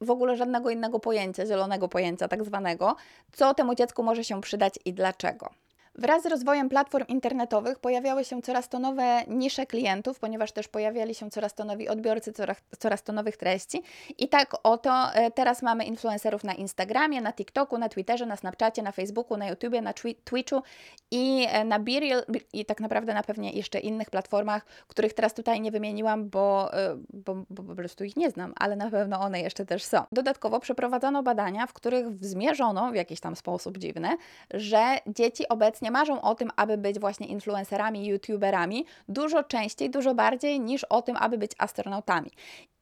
w 0.00 0.10
ogóle 0.10 0.36
żadnego 0.36 0.70
innego 0.70 1.00
pojęcia, 1.00 1.46
zielonego 1.46 1.88
pojęcia 1.88 2.28
tak 2.28 2.44
zwanego, 2.44 2.96
co 3.32 3.54
temu 3.54 3.74
dziecku 3.74 4.02
może 4.02 4.24
się 4.24 4.40
przydać 4.40 4.74
i 4.84 4.92
dlaczego. 4.92 5.50
Wraz 5.94 6.22
z 6.22 6.26
rozwojem 6.26 6.68
platform 6.68 7.06
internetowych 7.08 7.78
pojawiały 7.78 8.24
się 8.24 8.42
coraz 8.42 8.68
to 8.68 8.78
nowe 8.78 9.22
nisze 9.28 9.66
klientów, 9.66 10.18
ponieważ 10.18 10.52
też 10.52 10.68
pojawiali 10.68 11.14
się 11.14 11.30
coraz 11.30 11.54
to 11.54 11.64
nowi 11.64 11.88
odbiorcy 11.88 12.32
coraz, 12.32 12.56
coraz 12.78 13.02
to 13.02 13.12
nowych 13.12 13.36
treści. 13.36 13.82
I 14.18 14.28
tak 14.28 14.54
oto 14.62 15.14
e, 15.14 15.30
teraz 15.30 15.62
mamy 15.62 15.84
influencerów 15.84 16.44
na 16.44 16.54
Instagramie, 16.54 17.20
na 17.20 17.32
TikToku, 17.32 17.78
na 17.78 17.88
Twitterze, 17.88 18.26
na 18.26 18.36
Snapchacie, 18.36 18.82
na 18.82 18.92
Facebooku, 18.92 19.36
na 19.36 19.48
YouTubie, 19.48 19.82
na 19.82 19.92
Twitchu 19.92 20.62
i 21.10 21.46
e, 21.50 21.64
na 21.64 21.78
Birial 21.78 22.24
i 22.52 22.64
tak 22.64 22.80
naprawdę 22.80 23.14
na 23.14 23.22
pewnie 23.22 23.52
jeszcze 23.52 23.78
innych 23.78 24.10
platformach, 24.10 24.64
których 24.86 25.14
teraz 25.14 25.34
tutaj 25.34 25.60
nie 25.60 25.70
wymieniłam, 25.70 26.28
bo, 26.28 26.74
e, 26.74 26.96
bo, 27.12 27.34
bo 27.50 27.62
po 27.62 27.74
prostu 27.74 28.04
ich 28.04 28.16
nie 28.16 28.30
znam, 28.30 28.52
ale 28.56 28.76
na 28.76 28.90
pewno 28.90 29.20
one 29.20 29.40
jeszcze 29.40 29.66
też 29.66 29.84
są. 29.84 30.04
Dodatkowo 30.12 30.60
przeprowadzono 30.60 31.22
badania, 31.22 31.66
w 31.66 31.72
których 31.72 32.24
zmierzono 32.24 32.90
w 32.90 32.94
jakiś 32.94 33.20
tam 33.20 33.36
sposób 33.36 33.78
dziwny, 33.78 34.08
że 34.54 34.98
dzieci 35.06 35.48
obecnie 35.48 35.81
obecnie 35.82 35.90
marzą 35.90 36.20
o 36.20 36.34
tym, 36.34 36.50
aby 36.56 36.78
być 36.78 36.98
właśnie 36.98 37.26
influencerami, 37.26 38.06
youtuberami 38.06 38.86
dużo 39.08 39.42
częściej, 39.42 39.90
dużo 39.90 40.14
bardziej 40.14 40.60
niż 40.60 40.84
o 40.84 41.02
tym, 41.02 41.16
aby 41.16 41.38
być 41.38 41.52
astronautami. 41.58 42.30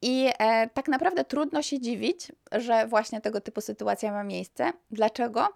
I 0.03 0.31
e, 0.39 0.69
tak 0.69 0.89
naprawdę 0.89 1.25
trudno 1.25 1.63
się 1.63 1.81
dziwić, 1.81 2.33
że 2.53 2.87
właśnie 2.87 3.21
tego 3.21 3.41
typu 3.41 3.61
sytuacja 3.61 4.13
ma 4.13 4.25
miejsce. 4.25 4.73
Dlaczego? 4.91 5.49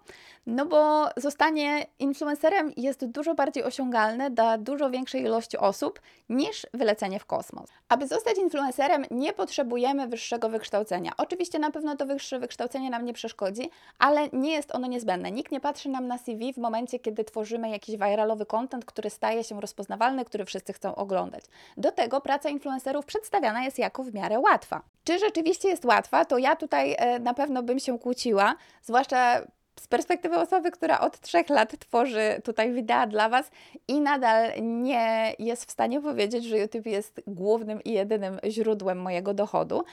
No 0.45 0.65
bo 0.65 1.09
zostanie 1.17 1.85
influencerem 1.99 2.71
jest 2.77 3.05
dużo 3.05 3.35
bardziej 3.35 3.63
osiągalne 3.63 4.31
dla 4.31 4.57
dużo 4.57 4.89
większej 4.89 5.21
ilości 5.21 5.57
osób 5.57 6.01
niż 6.29 6.67
wylecenie 6.73 7.19
w 7.19 7.25
kosmos. 7.25 7.69
Aby 7.89 8.07
zostać 8.07 8.37
influencerem, 8.37 9.05
nie 9.11 9.33
potrzebujemy 9.33 10.07
wyższego 10.07 10.49
wykształcenia. 10.49 11.11
Oczywiście 11.17 11.59
na 11.59 11.71
pewno 11.71 11.95
to 11.95 12.05
wyższe 12.05 12.39
wykształcenie 12.39 12.89
nam 12.89 13.05
nie 13.05 13.13
przeszkodzi, 13.13 13.69
ale 13.99 14.29
nie 14.33 14.51
jest 14.51 14.75
ono 14.75 14.87
niezbędne. 14.87 15.31
Nikt 15.31 15.51
nie 15.51 15.59
patrzy 15.59 15.89
nam 15.89 16.07
na 16.07 16.17
CV 16.17 16.53
w 16.53 16.57
momencie, 16.57 16.99
kiedy 16.99 17.23
tworzymy 17.23 17.69
jakiś 17.69 17.97
viralowy 17.97 18.45
content, 18.45 18.85
który 18.85 19.09
staje 19.09 19.43
się 19.43 19.61
rozpoznawalny, 19.61 20.25
który 20.25 20.45
wszyscy 20.45 20.73
chcą 20.73 20.95
oglądać. 20.95 21.45
Do 21.77 21.91
tego 21.91 22.21
praca 22.21 22.49
influencerów 22.49 23.05
przedstawiana 23.05 23.63
jest 23.63 23.79
jako 23.79 24.03
w 24.03 24.13
miarę 24.13 24.34
łatwa. 24.39 24.81
Czy 25.03 25.19
rzeczywiście 25.19 25.67
jest 25.67 25.85
łatwa, 25.85 26.25
to 26.25 26.37
ja 26.37 26.55
tutaj 26.55 26.95
e, 26.97 27.19
na 27.19 27.33
pewno 27.33 27.63
bym 27.63 27.79
się 27.79 27.99
kłóciła, 27.99 28.55
zwłaszcza 28.81 29.41
z 29.79 29.87
perspektywy 29.87 30.35
osoby, 30.35 30.71
która 30.71 30.99
od 30.99 31.19
trzech 31.19 31.49
lat 31.49 31.79
tworzy 31.79 32.41
tutaj 32.43 32.73
wideo 32.73 33.07
dla 33.07 33.29
Was 33.29 33.51
i 33.87 34.01
nadal 34.01 34.51
nie 34.61 35.33
jest 35.39 35.65
w 35.65 35.71
stanie 35.71 36.01
powiedzieć, 36.01 36.43
że 36.45 36.57
YouTube 36.57 36.85
jest 36.85 37.21
głównym 37.27 37.83
i 37.83 37.91
jedynym 37.91 38.39
źródłem 38.49 39.01
mojego 39.01 39.33
dochodu, 39.33 39.83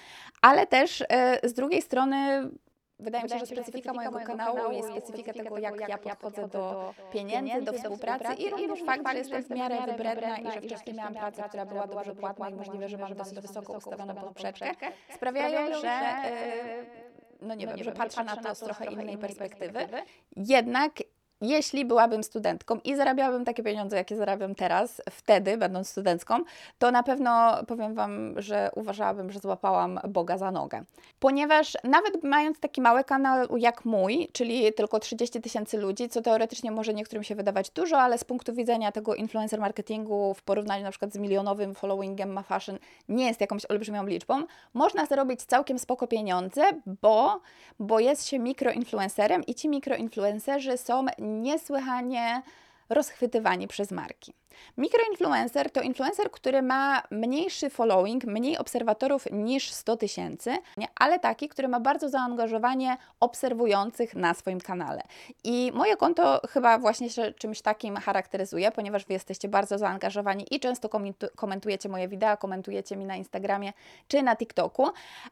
ale 0.42 0.66
też 0.66 1.04
e, 1.08 1.48
z 1.48 1.52
drugiej 1.54 1.82
strony 1.82 2.48
Wydaje 3.02 3.24
mi 3.24 3.30
się, 3.30 3.38
że 3.38 3.46
specyfika 3.46 3.92
mojego 3.92 4.20
kanału 4.20 4.72
i 4.72 4.82
specyfika 4.82 5.32
tego, 5.32 5.58
jak 5.58 5.88
ja 5.88 5.98
podchodzę 5.98 6.48
do 6.48 6.94
pieniędzy, 7.12 7.62
do 7.62 7.72
współpracy 7.72 8.34
i 8.34 8.50
również 8.50 8.82
fakt, 8.82 9.12
że 9.12 9.18
jestem 9.18 9.42
w 9.42 9.50
miarę 9.50 9.76
wybredna 9.86 10.38
i 10.38 10.52
że 10.52 10.60
wcześniej 10.60 10.96
miałam 10.96 11.14
pracę, 11.14 11.42
która 11.48 11.66
była 11.66 11.86
dobrze 11.86 12.14
płatna 12.14 12.50
i 12.50 12.54
możliwe, 12.54 12.88
że 12.88 12.98
mam 12.98 13.14
dosyć 13.14 13.40
wysoko 13.40 13.72
ustawioną 13.72 14.14
poprzeczkę, 14.14 14.70
sprawiają, 15.14 15.80
że 15.80 15.88
e, 15.90 16.84
no 17.40 17.54
nie 17.54 17.66
wiem, 17.66 17.84
że 17.84 17.92
patrzę 17.92 18.24
na 18.24 18.36
to 18.36 18.54
z 18.54 18.60
trochę 18.60 18.84
innej 18.84 19.18
perspektywy. 19.18 19.88
Jednak 20.36 20.92
jeśli 21.42 21.84
byłabym 21.84 22.24
studentką 22.24 22.78
i 22.84 22.96
zarabiałabym 22.96 23.44
takie 23.44 23.62
pieniądze, 23.62 23.96
jakie 23.96 24.16
zarabiam 24.16 24.54
teraz, 24.54 25.02
wtedy, 25.10 25.56
będąc 25.56 25.88
studentką, 25.88 26.38
to 26.78 26.90
na 26.90 27.02
pewno 27.02 27.64
powiem 27.66 27.94
Wam, 27.94 28.34
że 28.36 28.70
uważałabym, 28.74 29.32
że 29.32 29.38
złapałam 29.38 30.00
Boga 30.08 30.38
za 30.38 30.50
nogę. 30.50 30.84
Ponieważ 31.20 31.76
nawet 31.84 32.24
mając 32.24 32.60
taki 32.60 32.80
mały 32.80 33.04
kanał 33.04 33.56
jak 33.56 33.84
mój, 33.84 34.28
czyli 34.32 34.72
tylko 34.72 35.00
30 35.00 35.40
tysięcy 35.40 35.78
ludzi, 35.78 36.08
co 36.08 36.22
teoretycznie 36.22 36.70
może 36.70 36.94
niektórym 36.94 37.24
się 37.24 37.34
wydawać 37.34 37.70
dużo, 37.70 37.98
ale 37.98 38.18
z 38.18 38.24
punktu 38.24 38.54
widzenia 38.54 38.92
tego 38.92 39.14
influencer 39.14 39.60
marketingu 39.60 40.34
w 40.34 40.42
porównaniu 40.42 40.84
na 40.84 40.90
przykład 40.90 41.12
z 41.12 41.18
milionowym 41.18 41.74
followingiem 41.74 42.32
ma 42.32 42.42
fashion 42.42 42.78
nie 43.08 43.26
jest 43.26 43.40
jakąś 43.40 43.66
olbrzymią 43.70 44.06
liczbą, 44.06 44.44
można 44.74 45.06
zarobić 45.06 45.42
całkiem 45.42 45.78
spoko 45.78 46.06
pieniądze, 46.06 46.62
bo, 47.02 47.40
bo 47.78 48.00
jest 48.00 48.28
się 48.28 48.38
mikroinfluencerem 48.38 49.42
i 49.46 49.54
ci 49.54 49.68
mikroinfluencerzy 49.68 50.78
są 50.78 51.06
niesłychanie 51.32 52.42
rozchwytywani 52.88 53.68
przez 53.68 53.90
marki. 53.90 54.34
Mikroinfluencer 54.76 55.70
to 55.70 55.80
influencer, 55.80 56.30
który 56.30 56.62
ma 56.62 57.02
mniejszy 57.10 57.70
following, 57.70 58.24
mniej 58.24 58.58
obserwatorów 58.58 59.26
niż 59.32 59.72
100 59.72 59.96
tysięcy, 59.96 60.58
ale 61.00 61.18
taki, 61.18 61.48
który 61.48 61.68
ma 61.68 61.80
bardzo 61.80 62.08
zaangażowanie 62.08 62.96
obserwujących 63.20 64.14
na 64.14 64.34
swoim 64.34 64.60
kanale. 64.60 65.02
I 65.44 65.72
moje 65.74 65.96
konto 65.96 66.40
chyba 66.50 66.78
właśnie 66.78 67.10
się 67.10 67.32
czymś 67.32 67.62
takim 67.62 67.96
charakteryzuje, 67.96 68.72
ponieważ 68.72 69.04
Wy 69.04 69.12
jesteście 69.12 69.48
bardzo 69.48 69.78
zaangażowani 69.78 70.46
i 70.50 70.60
często 70.60 70.88
komentujecie 71.36 71.88
moje 71.88 72.08
wideo, 72.08 72.36
komentujecie 72.36 72.96
mi 72.96 73.04
na 73.04 73.16
Instagramie 73.16 73.72
czy 74.08 74.22
na 74.22 74.36
TikToku, 74.36 74.88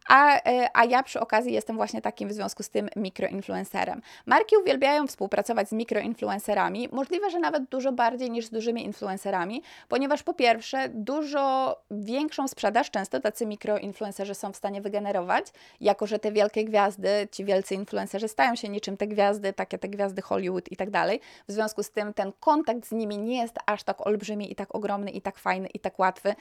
a, 0.09 0.37
e, 0.37 0.69
a 0.75 0.85
ja 0.85 1.03
przy 1.03 1.21
okazji 1.21 1.53
jestem 1.53 1.77
właśnie 1.77 2.03
takim 2.03 2.29
w 2.29 2.33
związku 2.33 2.63
z 2.63 2.71
tym 2.71 2.89
mikroinfluencerem. 2.97 4.03
Marki 4.27 4.57
uwielbiają 4.57 5.07
współpracować 5.07 5.69
z 5.69 5.73
mikroinfluencerami, 5.73 6.89
możliwe, 6.93 7.31
że 7.31 7.39
nawet 7.39 7.65
dużo 7.65 7.93
bardziej 7.93 8.31
niż 8.31 8.47
z 8.47 8.51
dużymi 8.51 8.85
influencerami 8.85 9.10
influencerami, 9.13 9.63
ponieważ 9.89 10.23
po 10.23 10.35
pierwsze 10.35 10.89
dużo 10.89 11.77
większą 11.91 12.49
sprzedaż 12.49 12.91
często 12.91 13.21
tacy 13.21 13.47
mikroinfluencerzy 13.47 14.35
są 14.35 14.53
w 14.53 14.57
stanie 14.57 14.81
wygenerować, 14.81 15.47
jako 15.81 16.07
że 16.07 16.19
te 16.19 16.33
wielkie 16.33 16.65
gwiazdy, 16.65 17.29
ci 17.31 17.45
wielcy 17.45 17.75
influencerzy 17.75 18.29
stają 18.29 18.57
się 18.57 18.69
niczym 18.69 18.97
te 18.97 19.07
gwiazdy, 19.07 19.53
takie 19.53 19.79
te 19.79 19.89
gwiazdy 19.89 20.23
Hollywood 20.23 20.73
i 20.73 20.77
tak 20.77 20.91
dalej. 20.91 21.21
W 21.49 21.53
związku 21.53 21.83
z 21.83 21.91
tym 21.91 22.15
ten 22.15 22.33
kontakt 22.41 22.87
z 22.87 22.93
nimi 22.93 23.19
nie 23.19 23.39
jest 23.39 23.57
aż 23.67 23.83
tak 23.83 24.07
olbrzymi 24.07 24.53
i 24.53 24.55
tak 24.55 24.75
ogromny 24.75 25.11
i 25.11 25.21
tak 25.21 25.39
fajny 25.39 25.69
i 25.69 25.79
tak 25.79 25.99
łatwy, 25.99 26.35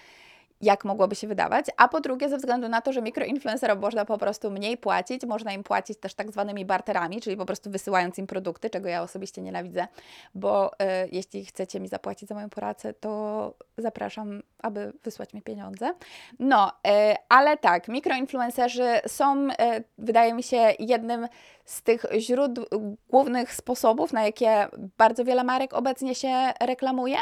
jak 0.62 0.86
mogłoby 0.86 1.16
się 1.16 1.28
wydawać, 1.28 1.66
a 1.78 1.88
po 1.88 2.01
drugie 2.01 2.30
ze 2.30 2.38
względu 2.38 2.70
na 2.70 2.82
to, 2.82 2.94
że 2.94 3.01
mikroinfluencerom 3.01 3.80
można 3.80 4.06
po 4.06 4.18
prostu 4.18 4.51
mniej 4.51 4.78
płacić, 4.78 5.25
można 5.25 5.54
im 5.54 5.63
płacić 5.63 6.00
też 6.00 6.13
tak 6.13 6.32
zwanymi 6.32 6.66
barterami, 6.66 7.22
czyli 7.22 7.38
po 7.38 7.46
prostu 7.46 7.72
wysyłając 7.72 8.18
im 8.18 8.28
produkty, 8.28 8.70
czego 8.70 8.89
ja 8.89 9.01
osobiście 9.01 9.42
nienawidzę, 9.42 9.88
bo 10.36 10.72
y, 10.74 10.75
jeśli 11.12 11.46
chcecie 11.46 11.80
mi 11.80 11.88
zapłacić 11.88 12.30
za 12.30 12.36
moją 12.36 12.50
pracę, 12.50 12.94
to 12.94 13.54
zapraszam, 13.78 14.42
aby 14.62 14.94
wysłać 15.04 15.34
mi 15.34 15.42
pieniądze. 15.42 15.94
No, 16.39 16.70
y, 16.70 17.16
ale 17.30 17.58
tak, 17.58 17.88
mikroinfluencerzy 17.88 18.88
są, 19.08 19.50
y, 19.50 19.54
wydaje 19.98 20.34
mi 20.34 20.44
się, 20.44 20.74
jednym 20.80 21.28
z 21.66 21.82
tych 21.82 22.06
źródeł, 22.18 22.66
głównych 23.10 23.54
sposobów, 23.54 24.13
na 24.13 24.25
jakie 24.25 24.68
bardzo 24.98 25.25
wiele 25.25 25.44
marek 25.44 25.74
obecnie 25.74 26.16
się 26.16 26.54
reklamuje. 26.62 27.18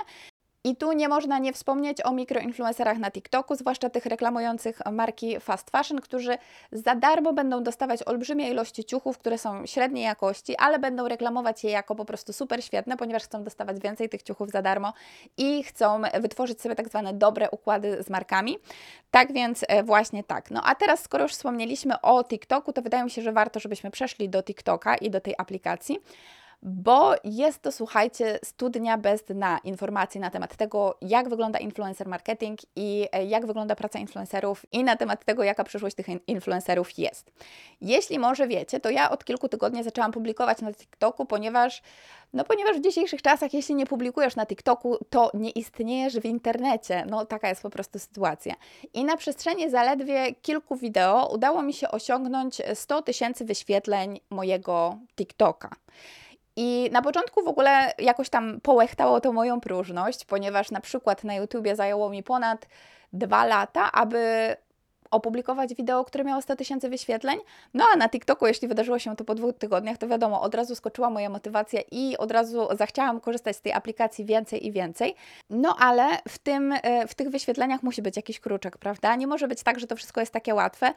I 0.64 0.76
tu 0.76 0.92
nie 0.92 1.10
można 1.10 1.40
nie 1.40 1.54
wspomnieć 1.54 2.06
o 2.06 2.12
mikroinfluencerach 2.12 2.98
na 2.98 3.12
TikToku, 3.12 3.56
zwłaszcza 3.56 3.90
tych 3.90 4.06
reklamujących 4.06 4.82
marki 4.92 5.40
fast 5.40 5.70
fashion, 5.70 6.02
którzy 6.02 6.38
za 6.72 6.96
darmo 6.96 7.34
będą 7.34 7.64
dostawać 7.64 8.04
olbrzymie 8.04 8.50
ilości 8.50 8.86
ciuchów, 8.86 9.18
które 9.18 9.38
są 9.38 9.66
średniej 9.66 10.04
jakości, 10.04 10.56
ale 10.58 10.80
będą 10.80 11.08
reklamować 11.08 11.64
je 11.64 11.72
jako 11.72 11.96
po 11.96 12.06
prostu 12.06 12.34
super 12.34 12.64
świetne, 12.64 12.98
ponieważ 12.98 13.24
chcą 13.24 13.44
dostawać 13.44 13.80
więcej 13.80 14.10
tych 14.10 14.24
ciuchów 14.24 14.50
za 14.50 14.62
darmo 14.62 14.94
i 15.38 15.64
chcą 15.64 16.02
wytworzyć 16.22 16.62
sobie 16.62 16.76
tak 16.76 16.90
zwane 16.90 17.14
dobre 17.14 17.50
układy 17.50 18.04
z 18.04 18.10
markami. 18.10 18.58
Tak 19.12 19.34
więc 19.34 19.66
e, 19.68 19.84
właśnie 19.84 20.24
tak. 20.24 20.52
No 20.52 20.62
a 20.64 20.76
teraz, 20.76 21.04
skoro 21.04 21.24
już 21.24 21.32
wspomnieliśmy 21.32 22.02
o 22.02 22.24
TikToku, 22.24 22.74
to 22.74 22.82
wydaje 22.82 23.04
mi 23.04 23.12
się, 23.12 23.22
że 23.22 23.32
warto, 23.32 23.60
żebyśmy 23.60 23.92
przeszli 23.92 24.30
do 24.30 24.44
TikToka 24.44 24.96
i 24.96 25.10
do 25.10 25.22
tej 25.22 25.36
aplikacji 25.38 26.00
bo 26.62 27.16
jest 27.24 27.62
to, 27.62 27.72
słuchajcie, 27.72 28.40
studnia 28.44 28.98
bez 28.98 29.24
dna 29.24 29.60
informacji 29.64 30.20
na 30.20 30.30
temat 30.30 30.56
tego, 30.56 30.98
jak 31.02 31.30
wygląda 31.30 31.60
influencer 31.60 32.08
marketing 32.08 32.60
i 32.76 33.08
e, 33.12 33.26
jak 33.26 33.46
wygląda 33.46 33.76
praca 33.76 34.00
influencerów 34.00 34.66
i 34.72 34.84
na 34.84 34.96
temat 34.96 35.26
tego, 35.26 35.44
jaka 35.44 35.64
przyszłość 35.64 35.96
tych 35.96 36.08
influencerów 36.28 36.98
jest. 36.98 37.32
Jeśli 37.82 38.20
może 38.20 38.48
wiecie, 38.48 38.80
to 38.80 38.90
ja 38.90 39.10
od 39.10 39.26
kilku 39.26 39.50
tygodni 39.50 39.84
zaczęłam 39.84 40.12
publikować 40.12 40.62
na 40.62 40.74
TikToku, 40.74 41.26
ponieważ 41.26 41.82
no 42.34 42.44
ponieważ 42.44 42.78
w 42.78 42.82
dzisiejszych 42.82 43.22
czasach, 43.22 43.54
jeśli 43.54 43.76
nie 43.76 43.86
publikujesz 43.86 44.36
na 44.36 44.46
TikToku, 44.46 44.98
to 45.10 45.32
nie 45.34 45.50
istniejesz 45.50 46.20
w 46.20 46.26
internecie. 46.26 47.06
No 47.10 47.26
taka 47.26 47.50
jest 47.50 47.62
po 47.62 47.70
prostu 47.70 48.00
sytuacja. 48.00 48.56
I 48.94 49.04
na 49.04 49.18
przestrzeni 49.18 49.70
zaledwie 49.70 50.36
kilku 50.36 50.76
wideo 50.76 51.30
udało 51.34 51.62
mi 51.62 51.74
się 51.74 51.92
osiągnąć 51.92 52.62
100 52.74 53.02
tysięcy 53.02 53.46
wyświetleń 53.46 54.20
mojego 54.30 54.98
TikToka. 55.16 55.70
I 56.60 56.90
na 56.92 57.02
początku 57.02 57.44
w 57.44 57.48
ogóle 57.48 57.94
jakoś 57.98 58.30
tam 58.30 58.62
połechtało 58.62 59.22
to 59.22 59.34
moją 59.34 59.62
próżność, 59.62 60.26
ponieważ 60.26 60.72
na 60.72 60.82
przykład 60.82 61.24
na 61.24 61.36
YouTubie 61.36 61.76
zajęło 61.76 62.10
mi 62.10 62.24
ponad 62.24 62.68
dwa 63.14 63.46
lata, 63.46 63.92
aby 63.92 64.56
opublikować 65.12 65.76
wideo, 65.76 66.06
które 66.06 66.24
miało 66.24 66.42
100 66.42 66.56
tysięcy 66.56 66.90
wyświetleń. 66.90 67.40
No 67.74 67.86
a 67.94 67.98
na 67.98 68.10
TikToku, 68.10 68.48
jeśli 68.48 68.68
wydarzyło 68.68 69.00
się 69.00 69.16
to 69.16 69.24
po 69.24 69.36
dwóch 69.36 69.58
tygodniach, 69.58 69.98
to 69.98 70.08
wiadomo, 70.08 70.42
od 70.42 70.56
razu 70.56 70.76
skoczyła 70.76 71.10
moja 71.10 71.30
motywacja 71.30 71.82
i 71.92 72.18
od 72.18 72.32
razu 72.32 72.68
zachciałam 72.78 73.20
korzystać 73.20 73.56
z 73.56 73.62
tej 73.62 73.74
aplikacji 73.74 74.26
więcej 74.26 74.68
i 74.68 74.72
więcej. 74.72 75.16
No 75.50 75.76
ale 75.80 76.04
w, 76.28 76.38
tym, 76.38 76.74
e, 76.84 77.08
w 77.08 77.16
tych 77.16 77.30
wyświetleniach 77.30 77.84
musi 77.84 78.02
być 78.02 78.16
jakiś 78.16 78.40
kruczek, 78.40 78.78
prawda? 78.78 79.16
Nie 79.16 79.28
może 79.28 79.48
być 79.48 79.64
tak, 79.64 79.80
że 79.80 79.88
to 79.88 79.96
wszystko 79.96 80.20
jest 80.20 80.34
takie 80.34 80.56
łatwe. 80.56 80.94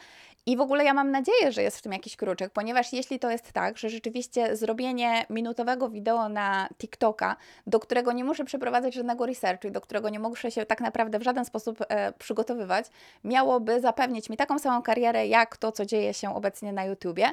I 0.46 0.56
w 0.56 0.60
ogóle 0.60 0.84
ja 0.84 0.94
mam 0.94 1.10
nadzieję, 1.10 1.52
że 1.52 1.62
jest 1.62 1.78
w 1.78 1.82
tym 1.82 1.92
jakiś 1.92 2.16
kruczek, 2.16 2.50
ponieważ 2.50 2.92
jeśli 2.92 3.18
to 3.18 3.30
jest 3.30 3.52
tak, 3.52 3.78
że 3.78 3.90
rzeczywiście 3.90 4.56
zrobienie 4.56 5.26
minutowego 5.30 5.88
wideo 5.88 6.28
na 6.28 6.68
TikToka, 6.78 7.36
do 7.66 7.80
którego 7.80 8.12
nie 8.12 8.24
muszę 8.24 8.44
przeprowadzać 8.44 8.94
żadnego 8.94 9.26
researchu 9.26 9.68
i 9.68 9.70
do 9.70 9.80
którego 9.80 10.08
nie 10.08 10.18
muszę 10.18 10.50
się 10.50 10.66
tak 10.66 10.80
naprawdę 10.80 11.18
w 11.18 11.22
żaden 11.22 11.44
sposób 11.44 11.78
e, 11.88 12.12
przygotowywać, 12.12 12.86
miałoby 13.24 13.80
zapewnić 13.80 13.99
zapewnić 14.00 14.30
mi 14.30 14.36
taką 14.36 14.58
samą 14.58 14.82
karierę, 14.82 15.26
jak 15.26 15.56
to, 15.56 15.72
co 15.72 15.86
dzieje 15.86 16.14
się 16.14 16.34
obecnie 16.34 16.72
na 16.72 16.84
YouTubie, 16.84 17.30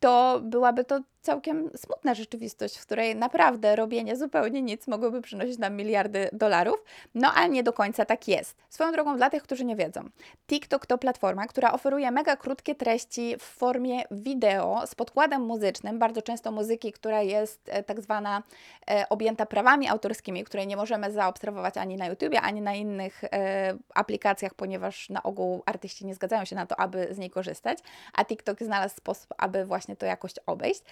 to 0.00 0.40
byłaby 0.42 0.84
to 0.84 1.00
całkiem 1.26 1.70
smutna 1.76 2.14
rzeczywistość, 2.14 2.78
w 2.78 2.86
której 2.86 3.16
naprawdę 3.16 3.76
robienie 3.76 4.16
zupełnie 4.16 4.62
nic 4.62 4.86
mogłoby 4.86 5.22
przynosić 5.22 5.58
nam 5.58 5.76
miliardy 5.76 6.28
dolarów, 6.32 6.84
no 7.14 7.32
ale 7.34 7.48
nie 7.48 7.62
do 7.62 7.72
końca 7.72 8.04
tak 8.04 8.28
jest. 8.28 8.56
Swoją 8.68 8.92
drogą 8.92 9.16
dla 9.16 9.30
tych, 9.30 9.42
którzy 9.42 9.64
nie 9.64 9.76
wiedzą, 9.76 10.00
TikTok 10.46 10.86
to 10.86 10.98
platforma, 10.98 11.46
która 11.46 11.72
oferuje 11.72 12.10
mega 12.10 12.36
krótkie 12.36 12.74
treści 12.74 13.36
w 13.38 13.42
formie 13.42 14.02
wideo 14.10 14.86
z 14.86 14.94
podkładem 14.94 15.42
muzycznym, 15.42 15.98
bardzo 15.98 16.22
często 16.22 16.52
muzyki, 16.52 16.92
która 16.92 17.22
jest 17.22 17.60
e, 17.66 17.82
tak 17.82 18.00
zwana 18.00 18.42
e, 18.90 19.08
objęta 19.08 19.46
prawami 19.46 19.88
autorskimi, 19.88 20.44
której 20.44 20.66
nie 20.66 20.76
możemy 20.76 21.12
zaobserwować 21.12 21.76
ani 21.76 21.96
na 21.96 22.06
YouTubie, 22.06 22.40
ani 22.40 22.60
na 22.60 22.74
innych 22.74 23.24
e, 23.24 23.76
aplikacjach, 23.94 24.54
ponieważ 24.54 25.08
na 25.10 25.22
ogół 25.22 25.62
artyści 25.66 26.06
nie 26.06 26.14
zgadzają 26.14 26.44
się 26.44 26.56
na 26.56 26.66
to, 26.66 26.80
aby 26.80 27.08
z 27.10 27.18
niej 27.18 27.30
korzystać, 27.30 27.78
a 28.14 28.24
TikTok 28.24 28.58
znalazł 28.60 28.96
sposób, 28.96 29.34
aby 29.38 29.64
właśnie 29.64 29.96
to 29.96 30.06
jakoś 30.06 30.32
obejść 30.46 30.82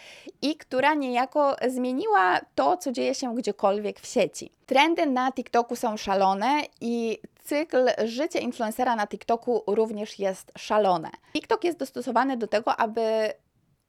i 0.42 0.56
która 0.56 0.94
niejako 0.94 1.56
zmieniła 1.68 2.40
to, 2.54 2.76
co 2.76 2.92
dzieje 2.92 3.14
się 3.14 3.34
gdziekolwiek 3.34 4.00
w 4.00 4.06
sieci. 4.06 4.50
Trendy 4.66 5.06
na 5.06 5.32
TikToku 5.32 5.76
są 5.76 5.96
szalone 5.96 6.62
i 6.80 7.18
cykl 7.44 7.88
życia 8.04 8.38
influencera 8.38 8.96
na 8.96 9.06
TikToku 9.06 9.62
również 9.66 10.18
jest 10.18 10.52
szalone. 10.58 11.10
TikTok 11.32 11.64
jest 11.64 11.78
dostosowany 11.78 12.36
do 12.36 12.46
tego, 12.46 12.76
aby 12.76 13.32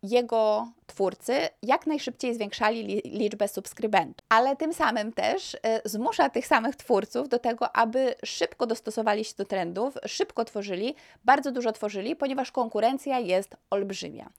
jego 0.04 0.68
twórcy 0.88 1.34
jak 1.62 1.88
najszybciej 1.88 2.36
zwiększali 2.36 3.02
liczbę 3.06 3.48
subskrybentów, 3.48 4.26
ale 4.30 4.56
tym 4.56 4.74
samym 4.74 5.14
też 5.14 5.54
y, 5.54 5.58
zmusza 5.86 6.30
tych 6.30 6.48
samych 6.48 6.76
twórców 6.76 7.30
do 7.30 7.40
tego, 7.40 7.76
aby 7.76 8.16
szybko 8.26 8.68
dostosowali 8.68 9.26
się 9.26 9.34
do 9.38 9.46
trendów, 9.46 9.98
szybko 10.06 10.46
tworzyli, 10.46 10.96
bardzo 11.24 11.52
dużo 11.52 11.72
tworzyli, 11.72 12.16
ponieważ 12.16 12.52
konkurencja 12.52 13.20
jest 13.20 13.56
olbrzymia 13.70 14.30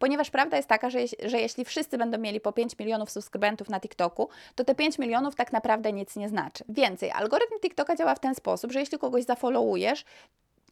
ponieważ 0.00 0.30
prawda 0.30 0.56
jest 0.56 0.68
taka, 0.68 0.90
że, 0.90 0.98
że 1.24 1.40
jeśli 1.40 1.64
wszyscy 1.64 1.98
będą 1.98 2.18
mieli 2.18 2.40
po 2.40 2.52
5 2.52 2.78
milionów 2.78 3.10
subskrybentów 3.10 3.68
na 3.68 3.80
TikToku, 3.80 4.28
to 4.54 4.64
te 4.64 4.74
5 4.74 4.98
milionów 4.98 5.34
tak 5.34 5.52
naprawdę 5.52 5.92
nic 5.92 6.16
nie 6.16 6.28
znaczy. 6.28 6.64
Więcej, 6.68 7.10
algorytm 7.10 7.60
TikToka 7.60 7.96
działa 7.96 8.14
w 8.14 8.20
ten 8.20 8.34
sposób, 8.34 8.72
że 8.72 8.80
jeśli 8.80 8.98
kogoś 8.98 9.24
zafollowujesz, 9.24 10.04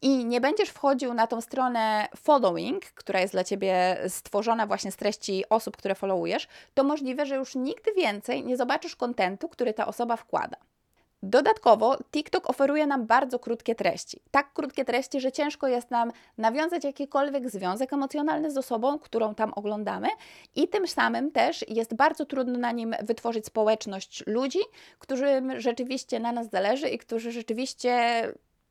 i 0.01 0.25
nie 0.25 0.41
będziesz 0.41 0.69
wchodził 0.69 1.13
na 1.13 1.27
tą 1.27 1.41
stronę 1.41 2.07
following, 2.15 2.85
która 2.85 3.19
jest 3.19 3.33
dla 3.33 3.43
Ciebie 3.43 3.97
stworzona 4.07 4.67
właśnie 4.67 4.91
z 4.91 4.95
treści 4.95 5.43
osób, 5.49 5.77
które 5.77 5.95
followujesz, 5.95 6.47
to 6.73 6.83
możliwe, 6.83 7.25
że 7.25 7.35
już 7.35 7.55
nigdy 7.55 7.93
więcej 7.93 8.43
nie 8.43 8.57
zobaczysz 8.57 8.95
kontentu, 8.95 9.49
który 9.49 9.73
ta 9.73 9.87
osoba 9.87 10.15
wkłada. 10.15 10.57
Dodatkowo 11.23 11.97
TikTok 12.11 12.49
oferuje 12.49 12.87
nam 12.87 13.05
bardzo 13.05 13.39
krótkie 13.39 13.75
treści. 13.75 14.21
Tak 14.31 14.53
krótkie 14.53 14.85
treści, 14.85 15.21
że 15.21 15.31
ciężko 15.31 15.67
jest 15.67 15.91
nam 15.91 16.11
nawiązać 16.37 16.83
jakikolwiek 16.83 17.49
związek 17.49 17.93
emocjonalny 17.93 18.51
z 18.51 18.57
osobą, 18.57 18.99
którą 18.99 19.35
tam 19.35 19.53
oglądamy, 19.53 20.07
i 20.55 20.67
tym 20.67 20.87
samym 20.87 21.31
też 21.31 21.65
jest 21.67 21.95
bardzo 21.95 22.25
trudno 22.25 22.59
na 22.59 22.71
nim 22.71 22.95
wytworzyć 23.03 23.45
społeczność 23.45 24.23
ludzi, 24.27 24.59
którym 24.99 25.59
rzeczywiście 25.61 26.19
na 26.19 26.31
nas 26.31 26.49
zależy 26.49 26.89
i 26.89 26.97
którzy 26.97 27.31
rzeczywiście 27.31 28.21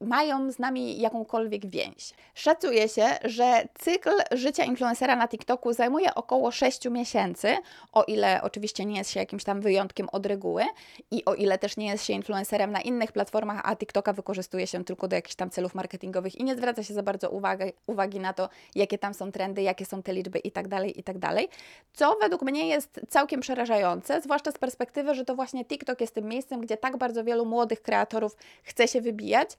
mają 0.01 0.53
z 0.53 0.59
nami 0.59 1.01
jakąkolwiek 1.01 1.67
więź. 1.67 2.13
Szacuje 2.35 2.89
się, 2.89 3.07
że 3.25 3.69
cykl 3.75 4.11
życia 4.33 4.65
influencera 4.65 5.17
na 5.17 5.29
TikToku 5.29 5.73
zajmuje 5.73 6.15
około 6.15 6.51
6 6.51 6.91
miesięcy, 6.91 7.57
o 7.93 8.05
ile 8.05 8.43
oczywiście 8.43 8.85
nie 8.85 8.99
jest 8.99 9.11
się 9.11 9.21
jakimś 9.21 9.45
tam 9.45 9.61
wyjątkiem 9.61 10.09
od 10.13 10.27
reguły 10.27 10.65
i 11.11 11.25
o 11.25 11.35
ile 11.35 11.59
też 11.59 11.77
nie 11.77 11.87
jest 11.87 12.05
się 12.05 12.13
influencerem 12.13 12.73
na 12.73 12.81
innych 12.81 13.13
platformach, 13.13 13.61
a 13.65 13.77
TikToka 13.77 14.13
wykorzystuje 14.13 14.67
się 14.67 14.85
tylko 14.85 15.09
do 15.09 15.17
jakichś 15.17 15.35
tam 15.35 15.51
celów 15.51 15.75
marketingowych 15.75 16.35
i 16.37 16.45
nie 16.45 16.57
zwraca 16.57 16.83
się 16.83 16.95
za 16.95 17.03
bardzo 17.03 17.31
uwagi, 17.31 17.73
uwagi 17.87 18.21
na 18.21 18.33
to, 18.33 18.49
jakie 18.75 18.99
tam 18.99 19.15
są 19.15 19.33
trendy, 19.33 19.63
jakie 19.63 19.85
są 19.85 20.03
te 20.03 20.13
liczby 20.13 20.39
i 20.39 20.51
tak 20.51 20.69
dalej, 20.69 21.01
i 21.01 21.03
tak 21.03 21.19
dalej. 21.19 21.49
Co 21.93 22.17
według 22.21 22.43
mnie 22.43 22.69
jest 22.69 23.01
całkiem 23.09 23.41
przerażające, 23.41 24.21
zwłaszcza 24.21 24.51
z 24.51 24.59
perspektywy, 24.59 25.15
że 25.15 25.25
to 25.25 25.35
właśnie 25.35 25.65
TikTok 25.65 26.01
jest 26.01 26.15
tym 26.15 26.25
miejscem, 26.25 26.61
gdzie 26.61 26.77
tak 26.77 26.97
bardzo 26.97 27.25
wielu 27.25 27.47
młodych 27.47 27.83
kreatorów 27.83 28.37
chce 28.63 28.89
się 28.89 29.01
wybijać, 29.01 29.57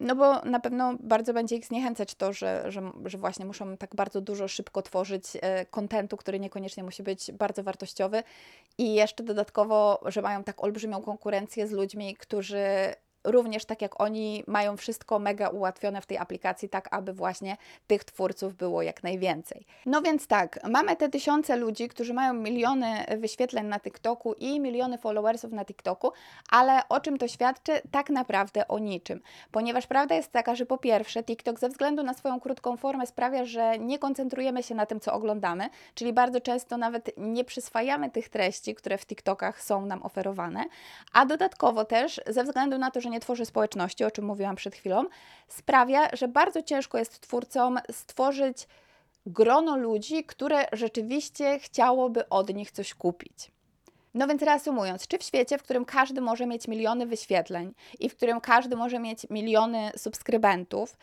no 0.00 0.16
bo 0.16 0.40
na 0.40 0.60
pewno 0.60 0.94
bardzo 1.00 1.32
będzie 1.34 1.56
ich 1.56 1.66
zniechęcać 1.66 2.14
to, 2.14 2.32
że, 2.32 2.64
że, 2.68 2.92
że 3.04 3.18
właśnie 3.18 3.46
muszą 3.46 3.76
tak 3.76 3.94
bardzo 3.94 4.20
dużo 4.20 4.48
szybko 4.48 4.82
tworzyć 4.82 5.24
e, 5.40 5.66
kontentu, 5.66 6.16
który 6.16 6.40
niekoniecznie 6.40 6.84
musi 6.84 7.02
być 7.02 7.32
bardzo 7.32 7.62
wartościowy. 7.62 8.22
I 8.78 8.94
jeszcze 8.94 9.24
dodatkowo, 9.24 10.00
że 10.06 10.22
mają 10.22 10.44
tak 10.44 10.64
olbrzymią 10.64 11.02
konkurencję 11.02 11.66
z 11.66 11.70
ludźmi, 11.70 12.16
którzy 12.16 12.64
również 13.24 13.64
tak 13.64 13.82
jak 13.82 14.00
oni 14.00 14.44
mają 14.46 14.76
wszystko 14.76 15.18
mega 15.18 15.48
ułatwione 15.48 16.00
w 16.00 16.06
tej 16.06 16.18
aplikacji, 16.18 16.68
tak 16.68 16.88
aby 16.90 17.12
właśnie 17.12 17.56
tych 17.86 18.04
twórców 18.04 18.54
było 18.54 18.82
jak 18.82 19.02
najwięcej. 19.02 19.66
No 19.86 20.02
więc 20.02 20.26
tak, 20.26 20.58
mamy 20.68 20.96
te 20.96 21.08
tysiące 21.08 21.56
ludzi, 21.56 21.88
którzy 21.88 22.14
mają 22.14 22.34
miliony 22.34 23.04
wyświetleń 23.18 23.66
na 23.66 23.80
TikToku 23.80 24.32
i 24.32 24.60
miliony 24.60 24.98
followersów 24.98 25.52
na 25.52 25.64
TikToku, 25.64 26.12
ale 26.50 26.88
o 26.88 27.00
czym 27.00 27.18
to 27.18 27.28
świadczy? 27.28 27.72
Tak 27.90 28.10
naprawdę 28.10 28.68
o 28.68 28.78
niczym. 28.78 29.20
Ponieważ 29.50 29.86
prawda 29.86 30.14
jest 30.14 30.32
taka, 30.32 30.54
że 30.54 30.66
po 30.66 30.78
pierwsze 30.78 31.24
TikTok 31.24 31.58
ze 31.58 31.68
względu 31.68 32.02
na 32.02 32.14
swoją 32.14 32.40
krótką 32.40 32.76
formę 32.76 33.06
sprawia, 33.06 33.44
że 33.44 33.78
nie 33.78 33.98
koncentrujemy 33.98 34.62
się 34.62 34.74
na 34.74 34.86
tym, 34.86 35.00
co 35.00 35.12
oglądamy, 35.12 35.68
czyli 35.94 36.12
bardzo 36.12 36.40
często 36.40 36.76
nawet 36.76 37.10
nie 37.16 37.44
przyswajamy 37.44 38.10
tych 38.10 38.28
treści, 38.28 38.74
które 38.74 38.98
w 38.98 39.06
TikTokach 39.06 39.62
są 39.62 39.86
nam 39.86 40.02
oferowane, 40.02 40.64
a 41.12 41.26
dodatkowo 41.26 41.84
też 41.84 42.20
ze 42.26 42.44
względu 42.44 42.78
na 42.78 42.90
to, 42.90 43.00
że 43.00 43.10
nie 43.12 43.20
tworzy 43.20 43.46
społeczności, 43.46 44.04
o 44.04 44.10
czym 44.10 44.24
mówiłam 44.24 44.56
przed 44.56 44.74
chwilą, 44.74 45.04
sprawia, 45.48 46.08
że 46.12 46.28
bardzo 46.28 46.62
ciężko 46.62 46.98
jest 46.98 47.20
twórcom 47.20 47.78
stworzyć 47.90 48.66
grono 49.26 49.76
ludzi, 49.76 50.24
które 50.24 50.64
rzeczywiście 50.72 51.58
chciałoby 51.58 52.28
od 52.28 52.54
nich 52.54 52.70
coś 52.70 52.94
kupić. 52.94 53.50
No 54.14 54.26
więc 54.26 54.42
reasumując, 54.42 55.06
czy 55.06 55.18
w 55.18 55.22
świecie, 55.22 55.58
w 55.58 55.62
którym 55.62 55.84
każdy 55.84 56.20
może 56.20 56.46
mieć 56.46 56.68
miliony 56.68 57.06
wyświetleń 57.06 57.74
i 58.00 58.08
w 58.08 58.16
którym 58.16 58.40
każdy 58.40 58.76
może 58.76 58.98
mieć 58.98 59.26
miliony 59.30 59.90
subskrybentów, 59.96 60.96